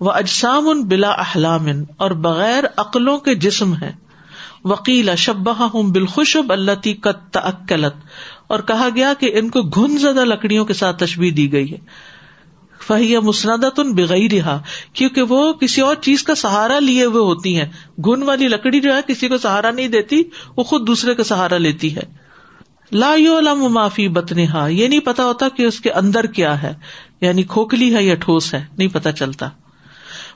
وہ 0.00 0.12
اجسام 0.12 0.68
ان 0.68 0.84
بلا 0.84 1.10
احلام 1.10 1.66
اور 1.96 2.10
بغیر 2.10 2.64
عقلوں 2.76 3.18
کے 3.18 3.34
جسم 3.34 3.76
ہے 3.76 3.92
وکیل 4.64 5.16
شبہ 5.16 5.68
ہوں 5.74 5.82
بالخشب 5.82 6.52
اللہ 6.52 6.88
قط 7.02 7.38
اور 8.46 8.60
کہا 8.60 8.88
گیا 8.94 9.12
کہ 9.18 9.30
ان 9.34 9.50
کو 9.50 9.62
گن 9.62 9.98
زدہ 9.98 10.24
لکڑیوں 10.24 10.64
کے 10.64 10.74
ساتھ 10.74 11.04
تشبیح 11.04 11.30
دی 11.36 11.52
گئی 11.52 11.72
ہے۔ 11.72 11.78
فہیا 12.86 13.20
مسندت 13.20 13.78
ان 13.78 13.94
بغیر 13.94 14.34
رہا 14.34 14.62
کیونکہ 14.92 15.22
وہ 15.22 15.52
کسی 15.52 15.80
اور 15.80 15.94
چیز 15.94 16.22
کا 16.22 16.34
سہارا 16.34 16.78
لیے 16.78 17.04
ہوئے 17.04 17.22
ہوتی 17.22 17.60
ہیں۔ 17.60 17.68
گن 18.06 18.22
والی 18.22 18.48
لکڑی 18.48 18.80
جو 18.80 18.94
ہے، 18.96 19.00
کسی 19.06 19.28
کو 19.28 19.38
سہارا 19.38 19.70
نہیں 19.70 19.88
دیتی، 19.88 20.22
وہ 20.56 20.62
خود 20.62 20.86
دوسرے 20.86 21.14
کا 21.14 21.24
سہارا 21.24 21.58
لیتی 21.58 21.96
ہے۔ 21.96 22.22
لا 22.92 23.14
لم 23.40 23.72
معافی 23.72 24.08
بتنہا 24.08 24.66
یہ 24.66 24.88
نہیں 24.88 25.00
پتا 25.00 25.24
ہوتا 25.24 25.48
کہ 25.48 25.62
اس 25.62 25.80
کے 25.80 25.90
اندر 25.90 26.26
کیا 26.26 26.62
ہے 26.62 26.74
یعنی 27.20 27.42
کھوکھلی 27.42 27.94
ہے 27.94 28.02
یا 28.02 28.14
ٹھوس 28.14 28.54
ہے، 28.54 28.64
نہیں 28.78 28.88
پتا 28.88 29.12
چلتا۔ 29.12 29.48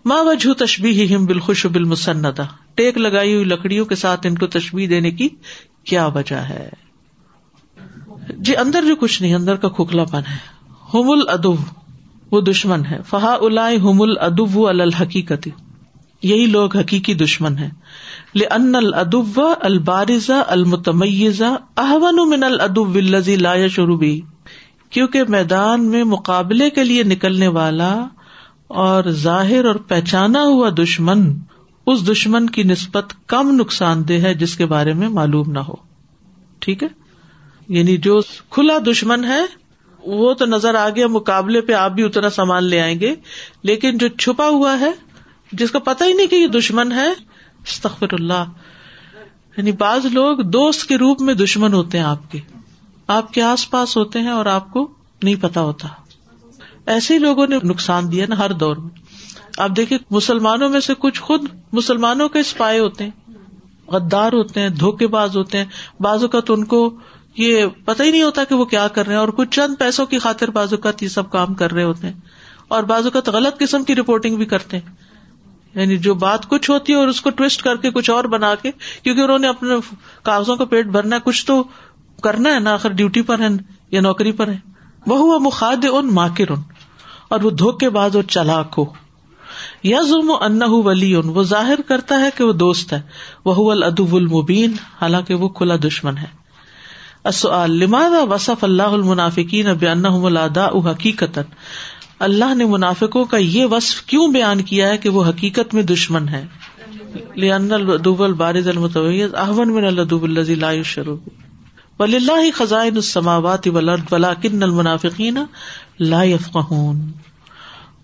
ماں 0.05 0.25
وجہ 0.25 0.53
تشبی 0.53 1.15
ہم 1.15 1.26
بالخوش 1.26 1.67
بال 1.67 1.85
مسندا 1.85 2.43
ٹیک 2.75 2.99
لگائی 2.99 3.35
ہوئی 3.35 3.45
لکڑیوں 3.45 3.85
کے 3.85 3.95
ساتھ 3.95 4.26
ان 4.26 4.38
کو 4.38 4.47
تشبیح 4.47 4.87
دینے 4.91 5.11
کی 5.11 5.29
کیا 5.85 6.07
وجہ 6.07 6.37
ہے۔ 6.37 6.69
جی 8.37 8.57
اندر 8.57 8.85
جو 8.88 8.97
کچھ 8.97 9.23
نہیں، 9.23 9.35
اندر 9.35 9.57
کا 9.57 9.69
کھوکھلا 9.69 10.05
پن 10.05 10.21
ہے۔ 10.31 10.37
ہوم 10.95 11.11
الدب 11.11 11.86
وہ 12.33 12.40
دشمن 12.40 12.87
ہے۔ 12.87 12.99
فہا 13.06 13.37
الا 13.40 13.71
ہم 13.71 14.02
الدب 14.02 14.61
الحقیقت 14.66 15.49
یہی 16.23 16.47
لوگ 16.47 16.76
حقیقی 16.76 17.14
دشمن 17.14 17.59
ہے 17.59 17.71
لن 18.35 18.75
الدب 18.75 19.40
البارزا 19.61 20.42
المتمیزا 20.47 21.54
احون 21.76 22.30
من 22.30 22.45
الدب 22.45 22.95
الزی 22.95 23.37
لا 23.37 23.66
شروبی 23.66 24.21
کیونکہ 24.90 25.23
میدان 25.28 25.85
میں 25.85 26.04
مقابلے 26.04 26.71
کے 26.71 26.85
لیے 26.85 27.02
نکلنے 27.02 27.49
والا 27.49 28.06
اور 28.68 29.04
ظاہر 29.04 29.64
اور 29.64 29.75
پہچانا 29.75 30.42
ہوا 30.42 30.68
دشمن 30.78 31.38
اس 31.87 32.09
دشمن 32.09 32.50
کی 32.50 32.62
نسبت 32.62 33.12
کم 33.26 33.50
نقصان 33.50 34.09
دہ 34.09 34.12
ہے 34.12 34.35
جس 34.35 34.56
کے 34.56 34.66
بارے 34.66 34.92
میں 34.92 35.09
معلوم 35.09 35.50
نہ 35.50 35.59
ہو۔ 35.59 35.75
ٹھیک 36.59 36.83
ہے؟ 36.83 36.88
یعنی 37.68 37.97
جو 37.97 38.21
کھلا 38.50 38.75
دشمن 38.87 39.25
ہے 39.25 39.40
وہ 40.07 40.35
تو 40.35 40.47
نظر 40.47 40.75
آ 40.75 40.89
گیا 40.89 41.07
مقابلے 41.07 41.61
پہ 41.61 41.73
آپ 41.73 41.91
بھی 41.91 42.05
اتنا 42.05 42.31
سامان 42.31 42.65
لے 42.65 42.81
آئیں 42.81 43.01
گے، 43.01 43.15
لیکن 43.63 43.99
جو 43.99 44.09
چھپا 44.09 44.49
ہوا 44.49 44.81
ہے، 44.81 44.91
جس 45.53 45.71
کا 45.71 45.79
پتا 45.79 46.05
ہی 46.05 46.13
نہیں 46.13 46.27
کہ 46.27 46.37
یہ 46.37 46.47
دشمن 46.47 46.93
ہے، 46.93 47.09
استغفر 47.67 48.07
اللہ۔ 48.13 48.45
یعنی 49.57 49.73
بعض 49.73 50.07
لوگ 50.07 50.37
دوست 50.37 50.87
کے 50.87 50.97
روپ 50.97 51.21
میں 51.21 51.35
دشمن 51.35 51.73
ہوتے 51.73 51.99
ہیں 51.99 52.05
آپ 52.05 52.31
کے۔ 52.31 52.41
آپ 53.07 53.33
کے 53.33 53.43
آس 53.43 53.71
پاس 53.71 53.97
ہوتے 53.97 54.19
ہیں 54.19 54.29
اور 54.29 54.47
آپ 54.47 54.73
کو 54.73 54.93
نہیں 55.23 55.35
پتا 55.41 55.61
ہوتا۔ 55.61 55.89
ایسے 56.87 57.15
ہی 57.15 57.19
لوگوں 57.19 57.47
نے 57.47 57.59
نقصان 57.65 58.13
دیا 58.13 58.27
نا 58.29 58.39
ہر 58.39 58.53
دور 58.53 58.77
میں۔ 58.77 58.91
آپ 59.59 59.71
دیکھیں، 59.77 59.99
مسلمانوں 60.11 60.69
میں 60.69 60.81
سے 60.81 60.95
کچھ 60.99 61.21
خود 61.21 61.45
مسلمانوں 61.73 62.29
کے 62.29 62.39
اسپائے 62.39 62.79
ہوتے 62.79 63.05
ہیں، 63.05 63.33
غدار 63.87 64.33
ہوتے 64.33 64.61
ہیں، 64.61 64.69
دھوکے 64.69 65.07
باز 65.07 65.37
ہوتے 65.37 65.59
ہیں۔ 65.59 65.65
بعض 66.01 66.23
اوقات 66.23 66.51
ان 66.51 66.65
کو 66.65 66.97
یہ 67.37 67.66
پتہ 67.85 68.02
ہی 68.02 68.11
نہیں 68.11 68.23
ہوتا 68.23 68.45
کہ 68.45 68.55
وہ 68.55 68.64
کیا 68.64 68.88
کر 68.88 69.07
رہے 69.07 69.14
ہیں 69.14 69.21
اور 69.21 69.28
کچھ 69.28 69.49
چند 69.50 69.75
پیسوں 69.78 70.07
کی 70.07 70.19
خاطر 70.19 70.50
بعض 70.50 70.75
یہ 71.00 71.09
سب 71.09 71.31
کام 71.31 71.55
کر 71.55 71.73
رہے 71.73 71.83
ہوتے 71.83 72.07
ہیں 72.07 72.14
اور 72.69 72.83
بعض 72.83 73.05
اوقات 73.05 73.28
غلط 73.28 73.59
قسم 73.59 73.85
کی 73.85 73.95
رپورٹنگ 73.95 74.37
بھی 74.37 74.45
کرتے 74.45 74.78
ہیں۔ 74.78 74.95
یعنی 75.75 75.97
جو 75.97 76.14
بات 76.14 76.49
کچھ 76.49 76.71
ہوتی 76.71 76.93
ہے 76.93 76.99
اور 76.99 77.09
اس 77.09 77.21
کو 77.21 77.31
ٹوسٹ 77.31 77.62
کر 77.62 77.76
کے 77.76 77.90
کچھ 77.90 78.11
اور 78.11 78.25
بنا 78.25 78.55
کے، 78.55 78.71
کیونکہ 79.02 79.21
انہوں 79.21 79.38
نے 79.38 79.49
اپنے 79.49 79.69
کاغذوں 80.23 80.57
کا 80.57 80.64
پیٹ 80.64 80.87
بھرنا 80.87 81.16
ہے، 81.16 81.21
کچھ 81.25 81.47
تو 81.47 81.64
کرنا 82.23 82.55
ہے 82.55 82.61
نا، 82.61 82.75
آخر 82.75 82.93
ڈیوٹی 82.93 83.23
پر 83.23 83.38
ہے 83.38 83.47
یا 83.90 84.00
نوکری 84.00 84.33
پر 84.33 84.49
ہے 84.49 84.57
وہ 85.07 85.19
ہوا 85.19 85.38
مخاد 85.38 85.85
ان 85.93 86.14
ماکر 86.14 86.50
ان 86.50 86.61
اور 87.28 87.40
وہ 87.40 87.50
دھوکے 87.50 87.88
باز 87.88 88.16
اور 88.16 88.25
چلاک 88.25 88.75
ہو 88.78 88.85
یا 89.83 90.00
ظلم 90.02 90.31
و 90.31 90.45
ان 90.45 90.61
ولی 90.62 91.14
ان 91.14 91.28
وہ 91.28 91.43
ظاہر 91.43 91.81
کرتا 91.88 92.21
ہے 92.21 92.28
کہ 92.37 92.45
وہ 92.45 92.52
دوست 92.52 92.93
ہے۔ 92.93 93.02
وہ 93.45 93.71
الدب 93.71 94.14
المبین، 94.14 94.73
حالانکہ 95.00 95.35
وہ 95.35 95.49
کھلا 95.49 95.76
دشمن 95.76 96.19
ہے۔ 96.19 96.46
لماذا 97.66 98.23
وصف 98.30 98.64
اللہ 98.64 98.83
المنافقین 98.83 99.68
الادا 99.68 100.66
حقیقت 100.90 101.38
اللہ 102.18 102.54
نے 102.54 102.64
منافقوں 102.64 103.25
کا 103.25 103.37
یہ 103.37 103.64
وصف 103.64 104.02
کیوں 104.02 104.28
بیان 104.33 104.62
کیا 104.62 104.88
ہے 104.88 104.99
کہ 104.99 105.09
وہ 105.09 105.25
حقیقت 105.25 105.75
میں 105.75 105.83
دشمن 105.83 106.28
ہے 106.28 106.45
لأن 107.37 107.73
الدب 107.73 108.23
البارز 108.23 108.68
المتویز 108.68 109.35
احون 109.35 109.75
من 109.75 109.85
الدب 109.85 110.23
الذي 110.23 110.54
لا 110.54 110.73
يشرب 110.73 111.28
وللہ 112.00 112.50
خزائن 112.54 112.97
السماوات 112.97 113.68
والارض 113.68 114.12
ولكن 114.12 114.62
المنافقین 114.62 115.38
لا 116.00 116.23
يفقهون 116.23 117.11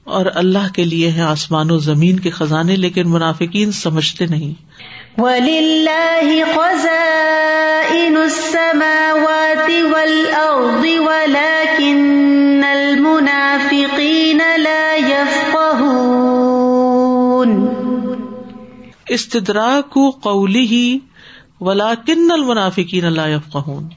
اور 0.04 0.26
اللہ 0.34 0.72
کے 0.74 0.84
لیے 0.84 1.10
ہیں 1.10 1.22
آسمان 1.22 1.70
و 1.70 1.78
زمین 1.78 2.18
کے 2.20 2.30
خزانے، 2.30 2.76
لیکن 2.76 3.10
منافقین 3.10 3.72
سمجھتے 3.72 4.26
نہیں۔ 4.26 4.52
وَلِلَّهِ 5.18 6.44
خَزَائِنُ 6.44 8.16
السَّمَاوَاتِ 8.16 9.66
وَالْأَرْضِ 9.84 10.84
وَلَكِنَّ 10.98 12.64
الْمُنَافِقِينَ 12.64 14.40
لَا 14.56 14.96
يَفْقَهُونَ 14.96 16.32
استدراک 19.10 19.98
قوله 20.22 21.00
ولاکن 21.60 22.30
المنافقین 22.30 23.12
لا 23.12 23.26
يفقهون 23.26 23.88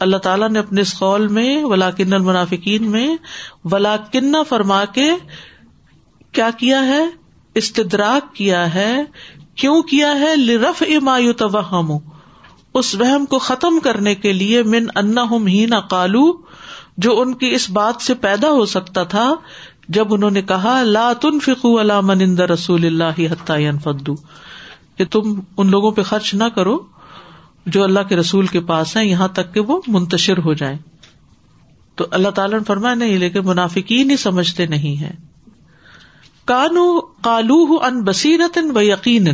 اللہ 0.00 0.16
تعالیٰ 0.16 0.48
نے 0.48 0.58
اپنے 0.58 0.80
اس 0.80 0.98
قول 0.98 1.28
میں 1.28 1.64
ولاکن 1.64 2.12
المنافقین 2.12 2.90
میں 2.90 3.06
ولاکن 3.64 4.42
فرما 4.48 4.84
کے 4.84 5.08
کیا 6.32 6.50
کیا 6.56 6.80
ہے؟ 6.86 7.02
استدراک 7.54 8.34
کیا 8.34 8.74
ہے؟ 8.74 8.92
کیوں 9.58 9.82
کیا 9.82 10.10
ہے 10.20 10.36
لرف 10.36 10.82
امایو 10.88 11.32
توہم 11.32 11.96
اس 12.74 12.94
وہم 12.94 13.24
کو 13.26 13.38
ختم 13.38 13.78
کرنے 13.80 14.14
کے 14.14 14.32
لیے 14.32 14.62
من 14.62 14.86
انا 14.94 15.24
ہی 15.46 15.66
نہ 15.66 15.80
کالو 15.90 16.26
جو 16.96 17.20
ان 17.20 17.34
کی 17.34 17.48
اس 17.48 17.70
بات 17.70 18.02
سے 18.02 18.14
پیدا 18.14 18.50
ہو 18.50 18.64
سکتا 18.64 19.02
تھا، 19.04 19.34
جب 19.88 20.14
انہوں 20.14 20.30
نے 20.30 20.42
کہا، 20.42 20.82
لا 20.82 21.12
تن 21.12 21.40
فکو 21.40 21.78
اللہ 21.78 22.00
منند 22.00 22.40
رسول 22.40 22.86
اللہ 22.86 23.34
فدو 23.84 24.14
کہ 24.96 25.04
تم 25.04 25.40
ان 25.56 25.70
لوگوں 25.70 25.90
پہ 25.90 26.02
خرچ 26.02 26.34
نہ 26.34 26.44
کرو 26.44 26.78
جو 27.66 27.82
اللہ 27.82 28.08
کے 28.08 28.16
رسول 28.16 28.46
کے 28.46 28.60
پاس 28.60 28.96
ہیں، 28.96 29.04
یہاں 29.04 29.28
تک 29.28 29.54
کہ 29.54 29.60
وہ 29.60 29.80
منتشر 29.86 30.38
ہو 30.38 30.52
جائیں۔ 30.54 30.76
تو 31.94 32.06
اللہ 32.10 32.28
تعالیٰ 32.28 32.58
نے 32.58 32.64
فرمایا، 32.64 32.94
نہیں، 32.94 33.18
لیکن 33.18 33.46
منافقین 33.46 34.10
ہی 34.10 34.16
سمجھتے 34.16 34.66
نہیں 34.66 35.00
ہے 35.00 35.10
کانو 36.48 37.00
کالو 37.00 37.78
ان 37.82 38.02
بصیرت 38.02 38.58
و 38.74 38.80
یقین 38.80 39.28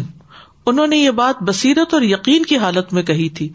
انہوں 0.67 0.87
نے 0.87 0.97
یہ 0.97 1.11
بات 1.11 1.43
بصیرت 1.43 1.95
اور 1.95 2.03
یقین 2.03 2.43
کی 2.43 2.57
حالت 2.57 2.93
میں 2.93 3.03
کہی 3.03 3.29
تھی۔ 3.29 3.49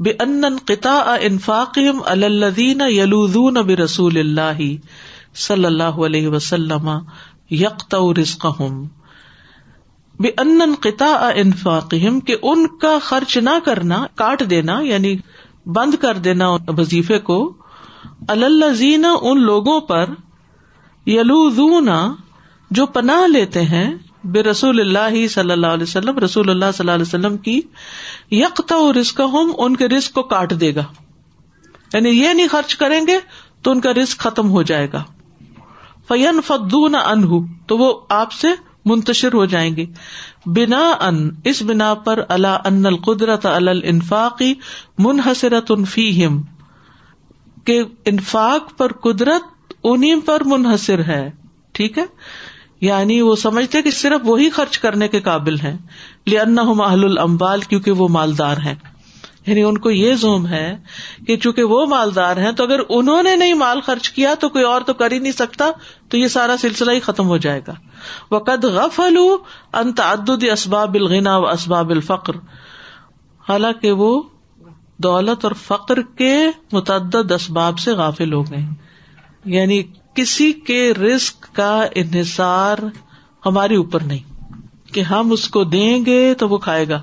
بے 0.00 0.10
ان 0.10 0.42
قطع 0.64 1.16
انفاق 1.20 1.78
الدین 2.04 2.80
یلوزون 2.80 3.56
اب 3.56 3.70
رسول 3.70 4.18
اللہ 4.18 4.62
صلی 5.34 5.64
اللہ 5.64 6.00
علیہ 6.06 6.28
وسلم 6.28 6.90
یکت 7.50 7.94
رزق 8.20 8.46
بے 10.20 10.28
ان 10.28 10.74
قطع 10.80 11.30
انفاق 11.34 11.94
کہ 12.26 12.36
ان 12.42 12.66
کا 12.66 12.98
خرچ 13.02 13.36
نہ 13.36 13.58
کرنا، 13.64 14.06
کاٹ 14.14 14.42
دینا 14.50 14.80
یعنی 14.80 15.16
بند 15.66 15.94
کر 15.94 16.14
دینا 16.14 16.48
وظیفے 16.78 17.18
کو 17.18 17.52
الزین 18.28 19.04
ان 19.22 19.42
لوگوں 19.42 19.80
پر 19.80 20.10
یلوزون 21.06 21.88
جو 22.70 22.86
پناہ 22.86 23.26
لیتے 23.26 23.62
ہیں 23.62 23.94
بے 24.24 24.42
رسول 24.42 24.80
اللہ 24.80 25.26
صلی 25.26 25.50
اللہ 25.50 25.66
علیہ 25.66 25.82
وسلم، 25.82 26.18
رسول 26.18 26.50
اللہ 26.50 26.64
صلی 26.64 26.82
اللہ 26.82 26.90
علیہ 26.90 27.02
وسلم 27.02 27.36
کی 27.36 27.60
یکتا 28.30 28.92
رسک 29.00 29.20
ہم 29.32 29.52
ان 29.58 29.76
کے 29.76 29.88
رسک 29.88 30.12
کو 30.12 30.22
کاٹ 30.22 30.60
دے 30.60 30.74
گا۔ 30.74 30.84
یعنی 31.94 32.08
یہ 32.08 32.28
نہیں 32.28 32.48
خرچ 32.48 32.76
کریں 32.76 33.00
گے 33.06 33.18
تو 33.62 33.70
ان 33.70 33.80
کا 33.80 33.94
رسک 33.94 34.18
ختم 34.18 34.50
ہو 34.50 34.62
جائے 34.62 34.88
گا۔ 34.92 35.02
فین 36.08 36.40
فدو 36.46 36.88
نہ 36.88 36.96
ان 36.96 37.46
تو 37.66 37.78
وہ 37.78 38.00
آپ 38.08 38.32
سے 38.32 38.48
منتشر 38.84 39.32
ہو 39.32 39.44
جائیں 39.44 39.76
گے۔ 39.76 39.86
بنا 40.46 40.90
ان 41.00 41.30
اس 41.44 41.62
بنا 41.62 41.94
پر 41.94 42.22
اللہ 42.28 42.58
ان 42.64 42.86
القدرت 42.86 43.46
الفاقی 43.46 44.54
منحصرت 44.98 45.70
انفیم 45.70 46.42
کے 47.64 47.82
انفاق 48.04 48.78
پر 48.78 48.92
قدرت 48.92 49.72
انہیں 49.84 50.16
پر 50.24 50.42
منحصر 50.44 50.98
ہے۔ 50.98 51.30
ٹھیک 51.72 51.98
ہے؟ 51.98 52.04
یعنی 52.80 53.20
وہ 53.20 53.36
سمجھتے 53.36 53.82
کہ 53.82 53.90
صرف 53.90 54.20
وہی 54.24 54.50
خرچ 54.50 54.78
کرنے 54.78 55.08
کے 55.08 55.20
قابل 55.20 55.60
ہیں 55.60 55.78
لن 56.26 56.54
محل 56.54 57.04
الامبال 57.04 57.60
کیونکہ 57.60 57.90
وہ 57.90 58.08
مالدار 58.08 58.56
ہیں۔ 58.56 58.74
یعنی 59.46 59.62
ان 59.62 59.78
کو 59.78 59.90
یہ 59.90 60.14
زوم 60.14 60.46
ہے 60.46 60.76
کہ 61.26 61.36
چونکہ 61.36 61.62
وہ 61.62 61.86
مالدار 61.86 62.36
ہیں، 62.36 62.52
تو 62.52 62.64
اگر 62.64 62.80
انہوں 62.88 63.22
نے 63.22 63.36
نہیں 63.36 63.54
مال 63.54 63.80
خرچ 63.80 64.10
کیا 64.10 64.34
تو 64.40 64.48
کوئی 64.48 64.64
اور 64.64 64.80
تو 64.80 64.94
کر 64.94 65.12
ہی 65.12 65.18
نہیں 65.18 65.32
سکتا، 65.32 65.70
تو 66.08 66.16
یہ 66.16 66.28
سارا 66.28 66.56
سلسلہ 66.56 66.90
ہی 66.90 67.00
ختم 67.00 67.26
ہو 67.26 67.36
جائے 67.36 67.60
گا۔ 67.68 67.72
وہ 68.30 68.38
قد 68.38 68.64
غف 68.64 69.00
تعدد 69.96 70.44
اسباب 70.52 70.94
الغنا 70.94 71.36
و 71.36 71.48
اسباب 71.48 71.90
الفقر۔ 71.90 72.36
حالانکہ 73.48 73.92
وہ 73.92 74.22
دولت 74.96 75.44
اور 75.44 75.52
فقر 75.52 76.02
کے 76.02 76.46
متعدد 76.72 77.32
اسباب 77.32 77.78
سے 77.78 77.92
غافل 77.92 78.32
ہو 78.32 78.42
گئے۔ 78.42 78.66
یعنی 79.44 79.82
کسی 80.14 80.52
کے 80.52 80.94
رسک 80.94 81.54
کا 81.54 81.86
انحصار 81.94 82.76
ہمارے 83.46 83.76
اوپر 83.76 84.02
نہیں۔ 84.02 84.40
کہ 84.92 85.00
ہم 85.00 85.32
اس 85.32 85.48
کو 85.48 85.64
دیں 85.64 86.04
گے 86.06 86.34
تو 86.34 86.48
وہ 86.48 86.58
کھائے 86.58 86.88
گا۔ 86.88 87.02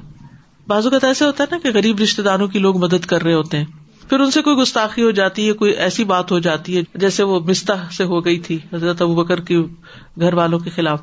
بازو 0.67 0.89
کا 0.89 1.07
ایسے 1.07 1.25
ہوتا 1.25 1.43
ہے 1.43 1.55
نا 1.55 1.57
کہ 1.63 1.69
غریب 1.73 1.99
رشتے 1.99 2.21
داروں 2.21 2.47
کی 2.47 2.59
لوگ 2.59 2.77
مدد 2.77 3.05
کر 3.05 3.23
رہے 3.23 3.33
ہوتے 3.33 3.57
ہیں۔ 3.57 3.65
پھر 4.09 4.19
ان 4.19 4.31
سے 4.31 4.41
کوئی 4.41 4.55
گستاخی 4.55 5.03
ہو 5.03 5.11
جاتی 5.11 5.47
ہے، 5.47 5.53
کوئی 5.53 5.71
ایسی 5.71 6.03
بات 6.03 6.31
ہو 6.31 6.39
جاتی 6.39 6.77
ہے، 6.77 6.81
جیسے 6.95 7.23
وہ 7.23 7.39
مستا 7.39 7.73
سے 7.97 8.03
ہو 8.03 8.25
گئی 8.25 8.39
تھی، 8.39 8.59
حضرت 8.73 9.01
ابو 9.01 9.15
بکر 9.15 9.41
کی 9.41 9.57
گھر 10.19 10.33
والوں 10.33 10.59
کے 10.59 10.69
خلاف۔ 10.69 11.01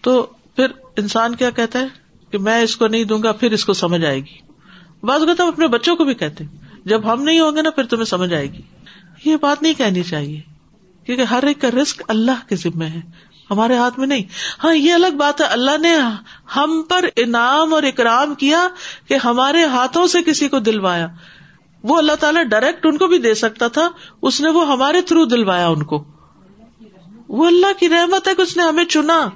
تو 0.00 0.22
پھر 0.56 0.66
انسان 0.96 1.34
کیا 1.34 1.50
کہتا 1.50 1.78
ہے؟ 1.78 1.86
کہ 2.30 2.38
میں 2.38 2.62
اس 2.62 2.76
کو 2.76 2.86
نہیں 2.86 3.04
دوں 3.04 3.22
گا، 3.22 3.32
پھر 3.32 3.52
اس 3.52 3.64
کو 3.64 3.72
سمجھ 3.72 4.04
آئے 4.04 4.18
گی۔ 4.18 4.38
بعض 5.02 5.20
اوقات 5.20 5.40
ہم 5.40 5.46
اپنے 5.46 5.68
بچوں 5.68 5.96
کو 5.96 6.04
بھی 6.04 6.14
کہتے 6.14 6.44
جب 6.84 7.12
ہم 7.12 7.22
نہیں 7.22 7.40
ہوں 7.40 7.56
گے 7.56 7.62
نا، 7.62 7.70
پھر 7.70 7.84
تمہیں 7.84 8.04
سمجھ 8.04 8.34
آئے 8.34 8.52
گی۔ 8.52 8.62
یہ 9.24 9.36
بات 9.40 9.62
نہیں 9.62 9.74
کہنی 9.74 10.02
چاہیے۔ 10.02 10.55
کیونکہ 11.06 11.22
ہر 11.22 11.46
ایک 11.46 11.60
کا 11.60 11.68
رسک 11.82 12.02
اللہ 12.08 12.48
کے 12.48 12.56
ذمے 12.56 12.86
ہے، 12.86 13.00
ہمارے 13.50 13.76
ہاتھ 13.76 13.98
میں 13.98 14.06
نہیں۔ 14.06 14.22
ہاں 14.64 14.74
یہ 14.74 14.92
الگ 14.92 15.16
بات 15.16 15.40
ہے، 15.40 15.46
اللہ 15.46 15.78
نے 15.78 15.94
ہم 16.56 16.82
پر 16.88 17.04
انعام 17.16 17.74
اور 17.74 17.82
اکرام 17.82 18.34
کیا 18.34 18.68
کہ 19.08 19.16
ہمارے 19.24 19.64
ہاتھوں 19.64 20.06
سے 20.06 20.22
کسی 20.22 20.48
کو 20.48 20.58
دلوایا۔ 20.58 21.06
وہ 21.82 21.96
اللہ 21.96 22.12
تعالیٰ 22.20 22.42
ڈائریکٹ 22.42 22.86
ان 22.86 22.98
کو 22.98 23.06
بھی 23.06 23.18
دے 23.18 23.34
سکتا 23.34 23.68
تھا، 23.68 23.88
اس 24.22 24.40
نے 24.40 24.48
وہ 24.48 24.72
ہمارے 24.72 25.00
تھرو 25.00 25.24
دلوایا 25.24 25.66
ان 25.66 25.82
کو۔ 25.82 26.04
وہ 27.28 27.46
اللہ 27.46 27.78
کی 27.78 27.88
رحمت 27.88 28.28
ہے 28.28 28.34
کہ 28.34 28.42
اس 28.42 28.56
نے 28.56 28.62
ہمیں 28.62 28.84
چنا۔ 28.84 29.28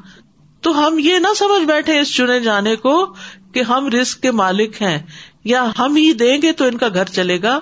تو 0.61 0.87
ہم 0.87 0.99
یہ 0.99 1.19
نہ 1.19 1.29
سمجھ 1.37 1.65
بیٹھے 1.65 2.01
اس 2.01 2.15
چنے 2.15 2.41
جانے 2.41 2.77
کو 2.77 3.15
کہ 3.53 3.63
ہم 3.63 3.89
رسک 3.89 4.21
کے 4.21 4.31
مالک 4.31 4.83
ہیں، 4.83 4.99
یا 5.45 5.71
ہم 5.79 5.97
ہی 5.97 6.13
دیں 6.13 6.43
گے 6.43 6.53
تو 6.53 6.65
ان 6.65 6.79
کا 6.79 6.89
گھر 6.95 7.05
چلے 7.05 7.43
گا۔ 7.43 7.61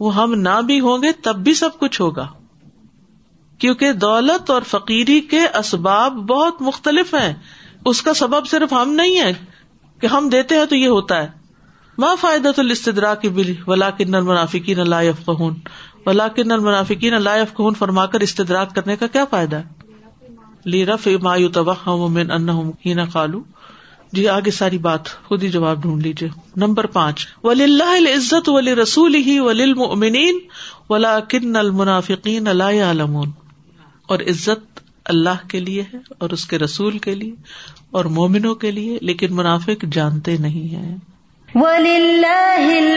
وہ 0.00 0.14
ہم 0.14 0.34
نہ 0.34 0.60
بھی 0.66 0.80
ہوں 0.80 1.02
گے، 1.02 1.12
تب 1.12 1.36
بھی 1.36 1.54
سب 1.54 1.78
کچھ 1.78 2.00
ہوگا۔ 2.00 2.26
کیونکہ 3.60 3.92
دولت 3.92 4.50
اور 4.50 4.62
فقیری 4.62 5.20
کے 5.20 5.40
اسباب 5.40 6.12
بہت 6.12 6.62
مختلف 6.62 7.14
ہیں۔ 7.14 7.34
اس 7.86 8.02
کا 8.02 8.14
سبب 8.14 8.46
صرف 8.46 8.72
ہم 8.72 8.92
نہیں 8.92 9.18
ہے 9.18 9.32
کہ 10.00 10.06
ہم 10.06 10.28
دیتے 10.28 10.54
ہیں 10.54 10.64
تو 10.64 10.76
یہ 10.76 10.88
ہوتا 10.88 11.22
ہے۔ 11.22 11.28
ماں 11.98 12.16
فائدہ 12.20 12.50
تو 12.56 12.62
لسترا 12.62 13.14
کی 13.14 13.28
بلی 13.28 13.54
ولا 13.66 13.90
کن 13.90 14.10
منافقین 14.10 14.80
اللہ 14.80 15.24
قہون 15.24 15.54
ولا 16.06 16.28
کن 16.28 16.48
منافقین 16.48 17.14
اللہ 17.14 17.44
قہون 17.56 17.74
فرما 17.74 18.06
کر 18.06 18.20
استدراک 18.20 18.74
کرنے 18.74 18.96
کا 18.96 19.06
کیا 19.06 19.24
فائدہ 19.24 19.56
ہے؟ 19.56 19.62
لی 20.64 20.86
رف 20.86 21.08
مایو 21.22 21.48
تومن 21.48 22.30
ان 22.30 23.08
خالو 23.12 23.40
جی 24.12 24.28
آگے 24.28 24.50
ساری 24.50 24.78
بات، 24.78 25.06
خود 25.06 25.42
ہی 25.42 25.48
جواب 25.48 25.82
ڈھونڈ 25.82 26.02
لیجیے 26.02 26.28
نمبر 26.56 26.86
پانچ۔ 26.86 27.26
ولی 27.44 27.64
اللہ 27.64 28.10
عزت 28.14 28.48
ولی 28.48 28.74
رسول 28.74 29.14
ہی 29.14 29.38
ولی 29.38 29.62
المنین 29.62 30.38
ولا 30.90 31.20
کن 31.20 31.56
المنافقین 31.56 32.48
اللہ 32.48 32.82
علمون 32.90 33.30
اور 34.10 34.20
عزت 34.20 34.80
اللہ 35.04 35.48
کے 35.48 35.60
لیے 35.60 35.82
ہے 35.82 35.98
اور 36.18 36.30
اس 36.30 36.46
کے 36.46 36.58
رسول 36.58 36.98
کے 36.98 37.14
لیے 37.14 37.34
اور 37.90 38.04
مومنوں 38.04 38.54
کے 38.54 38.70
لیے 38.70 38.98
لیکن 39.00 39.26
منافق 39.30 39.84
جانتے 39.92 40.36
نہیں 40.36 40.74
ہیں۔ 40.74 40.96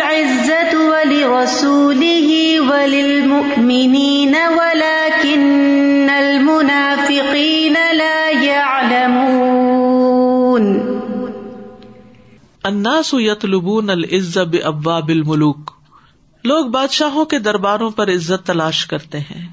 عزت 0.01 0.75
ولی 0.75 1.23
رسولی 1.23 2.59
ولی 2.59 3.21
مین 3.57 4.35
ولاکن 4.55 6.09
المنافقین 6.09 7.75
لا 7.93 8.43
يعلمون۔ 8.43 10.79
الناس 12.63 13.13
يطلبون 13.13 13.89
العزت 13.89 14.37
بابواب 14.37 15.09
الملوک 15.09 15.71
لوگ 16.43 16.65
بادشاہوں 16.65 17.25
کے 17.25 17.39
درباروں 17.39 17.89
پر 17.89 18.09
عزت 18.09 18.47
تلاش 18.47 18.85
کرتے 18.85 19.19
ہیں۔ 19.19 19.52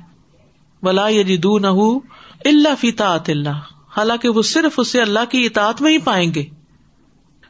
ولا 0.82 1.08
یجدو 1.08 1.58
نہ 1.58 1.98
اللہ 2.44 2.74
فیتا 2.80 3.14
اللہ۔ 3.28 3.60
حالانکہ 3.96 4.28
وہ 4.28 4.42
صرف 4.42 4.80
اسے 4.80 5.02
اللہ 5.02 5.24
کی 5.28 5.46
اطاعت 5.46 5.82
میں 5.82 5.92
ہی 5.92 5.98
پائیں 5.98 6.34
گے۔ 6.34 6.44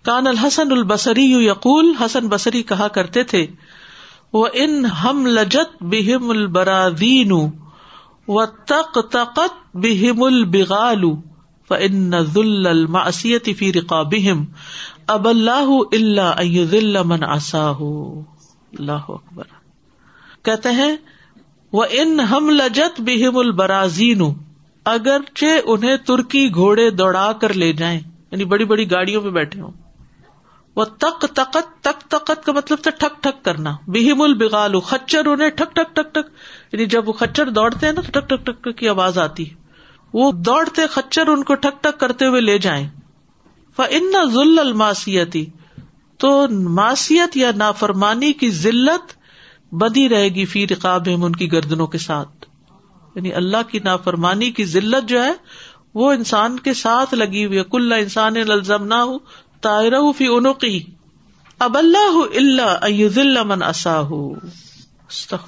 کان 0.03 0.27
الحسن 0.27 0.73
البصری 0.73 1.25
یقول، 1.25 1.95
حسن 2.01 2.29
بصری 2.29 2.63
کہا 2.63 2.89
کرتے 2.89 3.23
تھے 3.23 3.47
وہ 4.33 4.47
ان 4.53 4.85
ہم 4.85 5.27
لجت 5.27 5.83
بہم 5.83 6.31
البرادین 6.31 7.33
و 8.29 8.47
تق 8.47 8.99
تقت 9.11 9.77
بہم 9.77 10.23
البغال 10.23 11.05
و 11.05 11.75
ان 11.79 12.11
ذل 12.21 12.67
المعصیت 12.67 13.49
فی 13.59 13.73
رقابہم 13.73 14.45
اب 15.07 15.29
اللہ 15.29 15.71
اللہ 15.93 17.03
من 17.03 17.25
آساہ 17.25 17.81
اللہ 18.79 19.09
اکبر۔ 19.09 19.45
کہتے 20.43 20.71
ہیں 20.71 20.97
وہ 21.73 21.85
ان 21.91 22.21
ہم 22.21 22.51
لجت 22.51 23.01
بہم 23.01 23.37
البرازین 23.37 24.23
اگرچہ 24.85 25.47
انہیں 25.65 25.97
ترکی 25.97 26.55
گھوڑے 26.55 26.91
دوڑا 26.91 27.33
کر 27.33 27.55
لے 27.55 27.73
جائیں 27.73 28.01
یعنی 28.31 28.45
بڑی 28.45 28.65
بڑی 28.65 28.91
گاڑیوں 28.91 29.23
پہ 29.23 29.29
بیٹھے 29.29 29.61
ہوں۔ 29.61 29.71
وہ 30.77 30.85
تک 30.85 31.21
تقت 31.21 31.69
تک 31.81 32.01
تقت 32.09 32.47
کا 32.47 32.53
مطلب 32.53 32.79
تھا 32.83 32.91
ٹھک 32.91 33.23
ٹھک 33.23 33.45
کرنا۔ 33.45 33.77
بہم 33.87 34.23
البغال، 34.23 34.81
خچر 34.81 35.27
انہیں 35.27 35.51
ٹھک 35.51 35.75
ٹھک 35.75 35.97
ٹک 35.97 36.15
ٹک 36.15 36.29
یعنی 36.73 36.87
جب 36.87 37.09
وہ 37.09 37.13
خچر 37.13 37.51
دوڑتے 37.51 37.87
ہیں 37.87 37.93
نا، 37.93 38.01
تو 38.01 38.21
ٹک 38.21 38.29
ٹک 38.29 38.47
ٹک 38.47 38.79
کی 38.79 38.89
آواز 38.89 39.19
آتی 39.19 39.51
ہے۔ 39.51 39.55
وہ 40.13 40.33
دوڑتے 40.33 40.87
خچر 40.87 41.29
ان 41.29 41.43
کو 41.43 41.55
ٹھک 41.55 41.83
ٹک 41.83 42.01
کرتے 42.01 42.27
ہوئے 42.27 42.41
لے 42.41 42.59
جائیں۔ 42.59 42.89
ان 43.91 44.13
ذل 44.33 44.59
الماسیتی 44.59 45.47
تو 46.19 46.49
ماسیت 46.51 47.37
یا 47.37 47.51
نافرمانی 47.57 48.33
کی 48.33 48.51
ذلت 48.51 49.20
بدی 49.73 50.09
رہے 50.09 50.29
گی 50.29 50.45
فی 50.45 50.67
رقاب 50.67 51.03
ان 51.07 51.33
کی 51.33 51.53
گردنوں 51.53 51.87
کے 51.87 51.99
ساتھ۔ 51.99 52.47
یعنی 53.15 53.33
اللہ 53.33 53.71
کی 53.71 53.79
نافرمانی 53.79 54.51
کی 54.51 54.65
ذلت 54.65 55.09
جو 55.09 55.25
ہے، 55.25 55.33
وہ 55.95 56.13
انسان 56.13 56.59
کے 56.59 56.75
ساتھ 56.75 57.15
لگی 57.15 57.45
ہوئی 57.45 57.63
کل 57.71 57.93
انسان 57.93 58.37
الزم 58.37 58.85
نہ 58.85 58.95
ہو 58.95 59.19
تائر 59.61 59.93
فی 60.19 60.27
انوقی 60.27 60.81
اب 61.59 61.79
اللہ 61.79 62.37
اللہ 62.37 63.43
من 63.43 63.63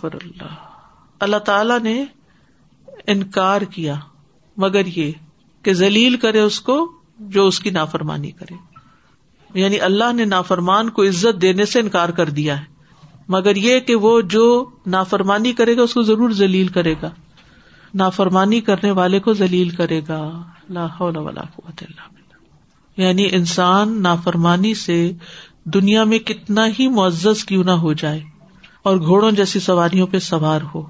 اللہ۔ 0.03 0.55
اللہ 1.21 1.37
تعالی 1.37 1.75
نے 1.83 2.05
انکار 3.07 3.61
کیا، 3.61 3.95
مگر 4.57 4.87
یہ 4.87 5.13
کہ 5.63 5.73
ذلیل 5.73 6.17
کرے 6.17 6.41
اس 6.41 6.61
کو 6.61 6.93
جو 7.19 7.47
اس 7.47 7.61
کی 7.61 7.71
نافرمانی 7.71 8.31
کرے۔ 8.31 8.55
یعنی 9.61 9.81
اللہ 9.81 10.13
نے 10.13 10.25
نافرمان 10.25 10.91
کو 10.91 11.03
عزت 11.03 11.43
دینے 11.43 11.65
سے 11.65 11.81
انکار 11.81 12.09
کر 12.09 12.29
دیا 12.31 12.61
ہے۔ 12.61 12.72
مگر 13.29 13.57
یہ 13.57 13.81
کہ 13.81 13.95
وہ 13.95 14.21
جو 14.21 14.71
نافرمانی 14.87 15.53
کرے 15.53 15.77
گا، 15.77 15.83
اس 15.83 15.95
کو 15.95 16.03
ضرور 16.03 16.31
ذلیل 16.31 16.69
کرے 16.69 16.95
گا۔ 17.03 17.11
نافرمانی 17.95 18.61
کرنے 18.61 18.91
والے 18.91 19.21
کو 19.21 19.33
ذلیل 19.33 19.69
کرے 19.69 20.01
گا۔ 20.09 20.43
یعنی 22.97 23.29
انسان 23.33 24.03
نافرمانی 24.03 24.75
سے 24.75 25.13
دنیا 25.65 26.05
میں 26.05 26.19
کتنا 26.19 26.67
ہی 26.79 26.89
معزز 26.89 27.45
کیوں 27.45 27.65
نہ 27.65 27.71
ہو 27.71 27.93
جائے 27.93 28.21
اور 28.83 28.97
گھوڑوں 28.97 29.33
جیسی 29.33 29.61
سواریوں 29.61 30.07
پہ 30.07 30.19
سوار 30.19 30.61
ہو، 30.75 30.81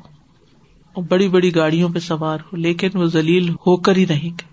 اور 0.92 1.02
بڑی 1.02 1.28
بڑی 1.28 1.54
گاڑیوں 1.54 1.88
پہ 1.88 1.98
سوار 1.98 2.38
ہو، 2.40 2.56
لیکن 2.56 2.88
وہ 2.94 3.04
ذلیل 3.04 3.50
ہو 3.50 3.76
کر 3.76 3.96
ہی 3.96 4.06
رہیں 4.06 4.30
گے۔ 4.30 4.52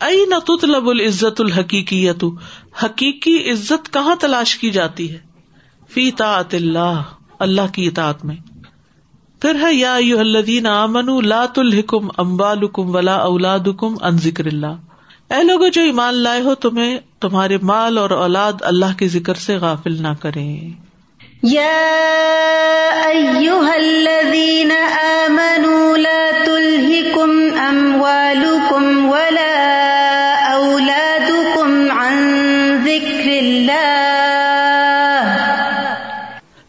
ائی 0.00 0.24
نہ 0.24 0.34
تطلب 0.46 0.88
العزت 0.88 1.40
الحقیقی 1.40 2.10
حقیقی 2.84 3.50
عزت 3.50 3.92
کہاں 3.92 4.16
تلاش 4.20 4.56
کی 4.56 4.70
جاتی 4.70 5.12
ہے؟ 5.12 5.29
فی 5.94 6.10
طاعت 6.10 6.54
اللہ 6.54 7.02
اللہ 7.38 7.74
کی 7.74 7.86
اطاعت 7.86 8.24
میں۔ 8.24 8.36
پھر 9.42 9.54
ہے، 9.54 9.74
یا 9.74 9.94
الذین 9.94 10.66
آمنوا، 10.66 11.20
لا 11.24 11.46
تلہکم 11.54 12.08
اموالکم 12.16 12.94
ولا 12.94 13.14
اولادکم 13.14 13.94
ان 14.00 14.18
ذکر 14.18 14.46
اللہ۔ 14.46 14.66
اے 15.30 15.42
لوگوں 15.42 15.68
جو 15.68 15.82
ایمان 15.82 16.14
لائے 16.14 16.40
ہو، 16.40 16.54
تمہیں 16.54 16.98
تمہارے 17.20 17.58
مال 17.62 17.98
اور 17.98 18.10
اولاد 18.10 18.52
اللہ 18.60 18.98
کے 18.98 19.08
ذکر 19.08 19.34
سے 19.34 19.56
غافل 19.56 20.02
نہ 20.02 20.14
کریں۔ 20.20 20.70
یا 21.42 21.78
ایوہ 23.04 23.70
الذین 23.70 24.72
آمنوا، 25.02 25.96
لا 25.96 26.30
تلہکم 26.44 27.30
اموالکم 27.60 29.10
ولا 29.10 29.79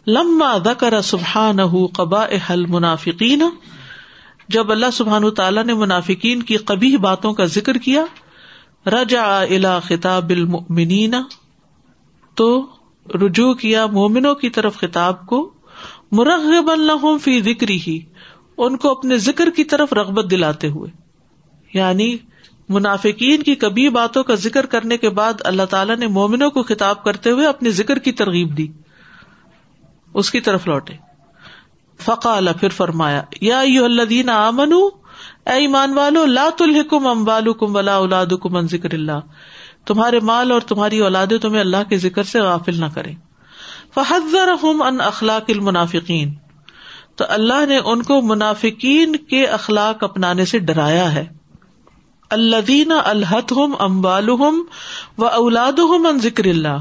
لما 0.06 0.58
ذکر 0.64 1.00
سبحانہ 1.00 1.86
قبائح 1.94 2.52
المنافقین، 2.52 3.42
جب 4.48 4.70
اللہ 4.70 4.86
سبحان 4.92 5.30
تعالیٰ 5.30 5.64
نے 5.64 5.74
منافقین 5.74 6.42
کی 6.42 6.56
کبھی 6.56 6.96
باتوں 6.96 7.32
کا 7.32 7.44
ذکر 7.44 7.74
کیا 7.74 8.04
رجا 8.86 9.40
الا 9.42 9.78
خطاب 9.78 10.30
المؤمنین، 10.30 11.14
تو 12.34 12.66
رجوع 13.14 13.54
کیا 13.54 13.86
مومنوں 13.86 14.34
کی 14.34 14.50
طرف 14.50 14.76
خطاب 14.76 15.26
کو 15.26 15.52
مرغب 16.12 16.70
الحم 16.70 17.18
فی 17.18 17.40
ذکری 17.40 17.78
ہی 17.86 18.00
ان 18.58 18.76
کو 18.76 18.90
اپنے 18.90 19.18
ذکر 19.18 19.50
کی 19.50 19.64
طرف 19.64 19.92
رغبت 19.92 20.30
دلاتے 20.30 20.68
ہوئے۔ 20.68 20.90
یعنی 21.74 22.16
منافقین 22.68 23.42
کی 23.42 23.54
کبھی 23.54 23.88
باتوں 23.88 24.22
کا 24.22 24.34
ذکر 24.34 24.66
کرنے 24.66 24.96
کے 24.96 25.08
بعد 25.08 25.32
اللہ 25.40 25.62
تعالیٰ 25.62 25.96
نے 25.96 26.06
مومنوں 26.06 26.50
کو 26.50 26.62
خطاب 26.62 27.04
کرتے 27.04 27.30
ہوئے 27.30 27.46
اپنے 27.46 27.70
ذکر 27.70 27.98
کی 27.98 28.12
ترغیب 28.12 28.58
دی۔ 28.58 28.66
اس 30.14 30.30
کی 30.30 30.40
طرف 30.40 30.66
لوٹے۔ 30.66 30.94
فقا 32.00 32.36
اللہ 32.36 32.50
پھر 32.60 32.68
فرمایا، 32.68 33.22
یا 33.40 33.58
الدین 33.58 34.28
امن 34.28 34.72
اے 35.46 35.52
ایمان 35.52 35.98
والو 35.98 36.24
لات 36.24 36.62
الحکم 36.62 37.06
ام 37.06 37.28
والم 37.28 37.76
ولا 37.76 37.94
اولاد 37.94 38.26
کم 38.42 38.60
ذکر 38.60 38.94
اللہ۔ 38.94 39.20
تمہارے 39.86 40.20
مال 40.20 40.52
اور 40.52 40.60
تمہاری 40.60 40.98
اولادیں 40.98 41.38
تمہیں 41.38 41.60
اللہ 41.60 41.76
کے 41.88 41.96
ذکر 41.96 42.22
سے 42.22 42.40
غافل 42.40 42.80
نہ 42.80 42.84
کرے 42.94 43.12
فحضر 43.94 44.48
ان 44.62 45.00
اخلاق 45.00 45.44
المنافقین۔ 45.48 46.34
تو 47.16 47.24
اللہ 47.28 47.66
نے 47.66 47.78
ان 47.84 48.02
کو 48.02 48.22
منافقین 48.22 49.16
کے 49.16 49.46
اخلاق 49.46 50.04
اپنانے 50.04 50.44
سے 50.44 50.58
ڈرایا 50.58 51.14
ہے۔ 51.14 51.26
اللہ 52.30 52.60
دینا 52.66 53.02
الحت 53.04 53.52
ہم 53.52 53.74
امبال 53.78 54.28
و 55.18 55.26
اولاد 55.26 55.72
ہم 55.72 56.06
ان 56.06 56.18
ذکر 56.18 56.44
اللہ۔ 56.44 56.78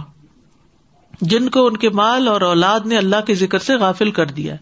جن 1.22 1.50
کو 1.50 1.68
ان 1.68 1.78
کے 1.78 1.90
مال 1.90 2.28
اور 2.28 2.42
اولاد 2.42 2.80
نے 2.80 2.98
اللہ 2.98 3.22
کے 3.28 3.36
ذکر 3.36 3.60
سے 3.60 3.76
غافل 3.76 4.12
کر 4.12 4.26
دیا 4.26 4.56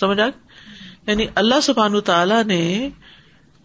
سمجھ 0.00 0.20
آ 0.20 0.26
یعنی 1.06 1.26
اللہ 1.34 1.60
سبحان 1.62 2.00
تعالی 2.00 2.42
نے 2.46 2.88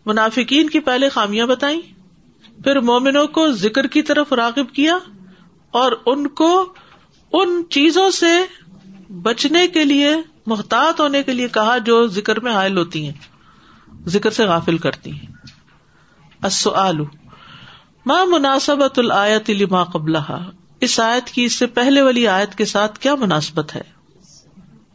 منافقین 0.05 0.69
کی 0.69 0.79
پہلے 0.79 1.09
خامیاں 1.09 1.47
بتائی 1.47 1.81
پھر 2.63 2.79
مومنوں 2.79 3.27
کو 3.27 3.51
ذکر 3.51 3.87
کی 3.87 4.01
طرف 4.01 4.33
راغب 4.33 4.73
کیا 4.73 4.97
اور 5.71 5.91
ان 6.05 6.27
کو 6.27 6.73
ان 7.33 7.63
چیزوں 7.69 8.09
سے 8.09 8.45
بچنے 9.21 9.67
کے 9.67 9.85
لیے، 9.85 10.15
محتاط 10.45 10.99
ہونے 10.99 11.23
کے 11.23 11.33
لیے 11.33 11.47
کہا 11.47 11.77
جو 11.77 12.07
ذکر 12.07 12.39
میں 12.39 12.53
حائل 12.53 12.77
ہوتی 12.77 13.05
ہیں، 13.05 13.13
ذکر 14.07 14.29
سے 14.29 14.45
غافل 14.45 14.77
کرتی 14.77 15.11
ہیں۔ 15.11 15.33
ماں 18.05 18.25
مناسبت 18.25 18.99
الآیت 18.99 19.49
لما 19.49 19.83
قبل 19.83 20.15
اس 20.85 20.99
آیت 20.99 21.29
کی 21.29 21.43
اس 21.43 21.53
سے 21.53 21.65
پہلے 21.65 22.01
والی 22.01 22.27
آیت 22.27 22.55
کے 22.55 22.65
ساتھ 22.65 22.99
کیا 22.99 23.15
مناسبت 23.15 23.75
ہے؟ 23.75 23.81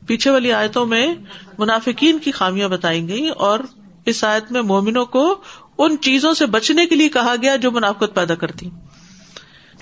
پیچھے 0.07 0.31
والی 0.31 0.53
آیتوں 0.53 0.87
میں 0.87 1.15
منافقین 1.59 2.19
کی 2.19 2.31
خامیاں 2.31 2.69
بتائی 2.69 3.09
گئی 3.09 3.29
اور 3.29 3.61
اس 4.07 4.25
آیت 4.25 4.53
میں 4.53 4.63
مومنوں 4.63 5.05
کو 5.05 5.41
ان 5.79 5.97
چیزوں 6.01 6.35
سے 6.35 6.47
بچنے 6.47 6.87
کے 6.87 6.95
لیے 6.95 7.09
کہا 7.09 7.35
گیا 7.43 7.57
جو 7.57 7.71
منافقت 7.71 8.15
پیدا 8.15 8.35
کرتی۔ 8.35 8.71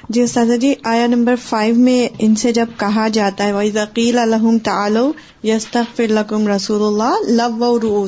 جی 0.09 0.27
سادہ 0.27 0.57
جی 0.57 0.75
آیا 0.85 1.07
نمبر 1.07 1.35
فائیو 1.49 1.75
میں 1.75 2.09
ان 2.19 2.35
سے 2.35 2.53
جب 2.53 2.67
کہا 2.77 3.09
جاتا 3.09 3.45
ہے 3.45 3.53
وہی 3.53 3.71
ذکیل 3.71 4.19
الحم 4.19 4.59
تعلو 4.59 5.13
یس 5.45 5.67
القم 5.99 6.49
رسول 6.49 6.83
اللہ 6.83 7.31
لب 7.31 7.63
و 7.63 8.07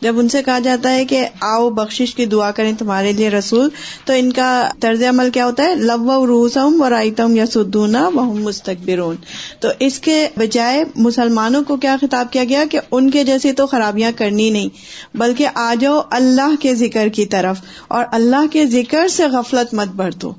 جب 0.00 0.18
ان 0.18 0.28
سے 0.28 0.42
کہا 0.42 0.58
جاتا 0.58 0.90
ہے 0.90 1.04
کہ 1.04 1.28
آؤ 1.40 1.70
بخش 1.70 2.14
کی 2.14 2.26
دعا 2.26 2.50
کریں 2.50 2.72
تمہارے 2.78 3.12
لیے 3.12 3.30
رسول 3.30 3.68
تو 4.04 4.12
ان 4.12 4.32
کا 4.32 4.68
طرز 4.80 5.02
عمل 5.02 5.30
کیا 5.30 5.46
ہوتا 5.46 5.62
ہے؟ 5.62 5.74
لب 5.74 6.08
و 6.08 6.26
روسا 6.26 6.64
و 6.64 6.90
رائتم 6.90 7.36
یا 7.36 7.46
سدونا 7.46 8.08
وہ 8.14 8.34
مستقبرون 8.34 9.16
تو 9.60 9.68
اس 9.78 9.98
کے 10.00 10.28
بجائے 10.36 10.84
مسلمانوں 10.96 11.64
کو 11.64 11.76
کیا 11.76 11.96
خطاب 12.00 12.32
کیا 12.32 12.44
گیا 12.44 12.64
کہ 12.70 12.80
ان 12.90 13.10
کے 13.10 13.24
جیسی 13.24 13.52
تو 13.52 13.66
خرابیاں 13.66 14.12
کرنی 14.16 14.50
نہیں 14.50 14.68
بلکہ 15.16 15.48
آ 15.54 15.74
جاؤ 15.80 16.00
اللہ 16.10 16.54
کے 16.60 16.74
ذکر 16.74 17.08
کی 17.08 17.26
طرف 17.26 17.60
اور 17.88 18.04
اللہ 18.12 18.46
کے 18.52 18.66
ذکر 18.66 19.08
سے 19.08 19.26
غفلت 19.26 19.74
مت 19.74 19.88
برتو۔ 19.88 20.32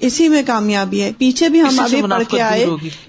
اسی 0.00 0.28
میں 0.28 0.42
کامیابی 0.46 1.02
ہے۔ 1.02 1.12
پیچھے 1.18 1.48
بھی 1.48 1.60
ہم 1.60 1.80
ابھی 1.80 2.02
پڑھ 2.02 2.22
کے 2.30 2.40
آئے 2.40 2.66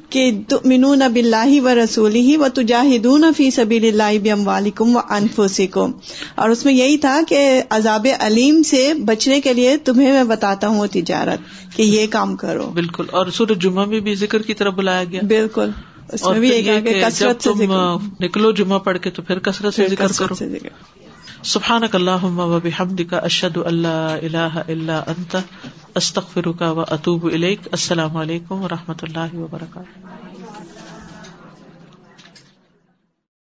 کہ 0.10 0.32
منون 0.66 1.02
اب 1.02 1.16
اللہ 1.16 1.62
و 1.62 1.76
رسول 1.84 2.16
ہی 2.16 2.38
و 2.38 2.46
تجاہدون 2.54 3.24
فی 3.38 3.52
سبیل 3.52 4.02
اللہ 4.02 4.20
بم 4.24 4.48
والم 4.48 4.96
و 4.96 5.00
انفسکم۔ 5.10 5.92
اور 6.36 6.50
اس 6.50 6.66
میں 6.66 6.74
یہی 6.74 6.98
تھا 6.98 7.22
کہ 7.28 7.62
عذاب 7.70 8.08
علیم 8.20 8.64
سے 8.64 8.94
بچنے 9.06 9.42
کے 9.42 9.54
لیے 9.54 9.78
تمہیں 9.78 10.12
میں 10.12 10.24
بتاتا 10.24 10.68
ہوں 10.68 10.88
تجارت 10.88 11.40
کہ 11.76 11.82
یہ 11.82 12.08
کام 12.10 12.36
کرو۔ 12.36 12.70
بالکل۔ 12.74 13.06
اور 13.12 13.26
سورج 13.28 13.62
جمعہ 13.62 13.86
میں 13.86 14.00
بھی 14.00 14.16
ذکر 14.16 14.42
کی 14.42 14.54
طرف 14.54 14.74
بلایا 14.74 15.04
گیا۔ 15.04 15.22
بالکل۔ 15.28 15.70
اس 16.14 16.26
میں 16.26 16.40
بھی 16.40 16.68
کثرت 17.06 17.44
سے 17.44 17.50
نکلو 18.20 18.52
جمعہ 18.52 18.80
پڑھ 18.80 18.98
کے 19.00 19.10
تو 19.10 19.22
پھر 19.22 19.40
کثرت 19.40 19.74
سے 19.74 19.88
ذکر 19.88 20.08
کرو۔ 20.18 20.36
سبحان 21.44 21.84
اللہ 21.94 22.24
و 22.24 22.60
کا 23.10 23.18
اشد 23.18 23.58
اللہ 23.58 23.88
اللہ 23.88 24.60
اللہ 24.68 24.92
انت 24.92 25.36
استخر 25.96 26.52
کا 26.52 26.72
و 26.72 26.80
اطوب 26.80 27.26
السلام 27.72 28.18
علیکم 28.18 28.64
و 28.64 28.68
رحمۃ 28.68 29.02
اللہ 29.02 29.36
وبرکاتہ۔ 29.36 30.27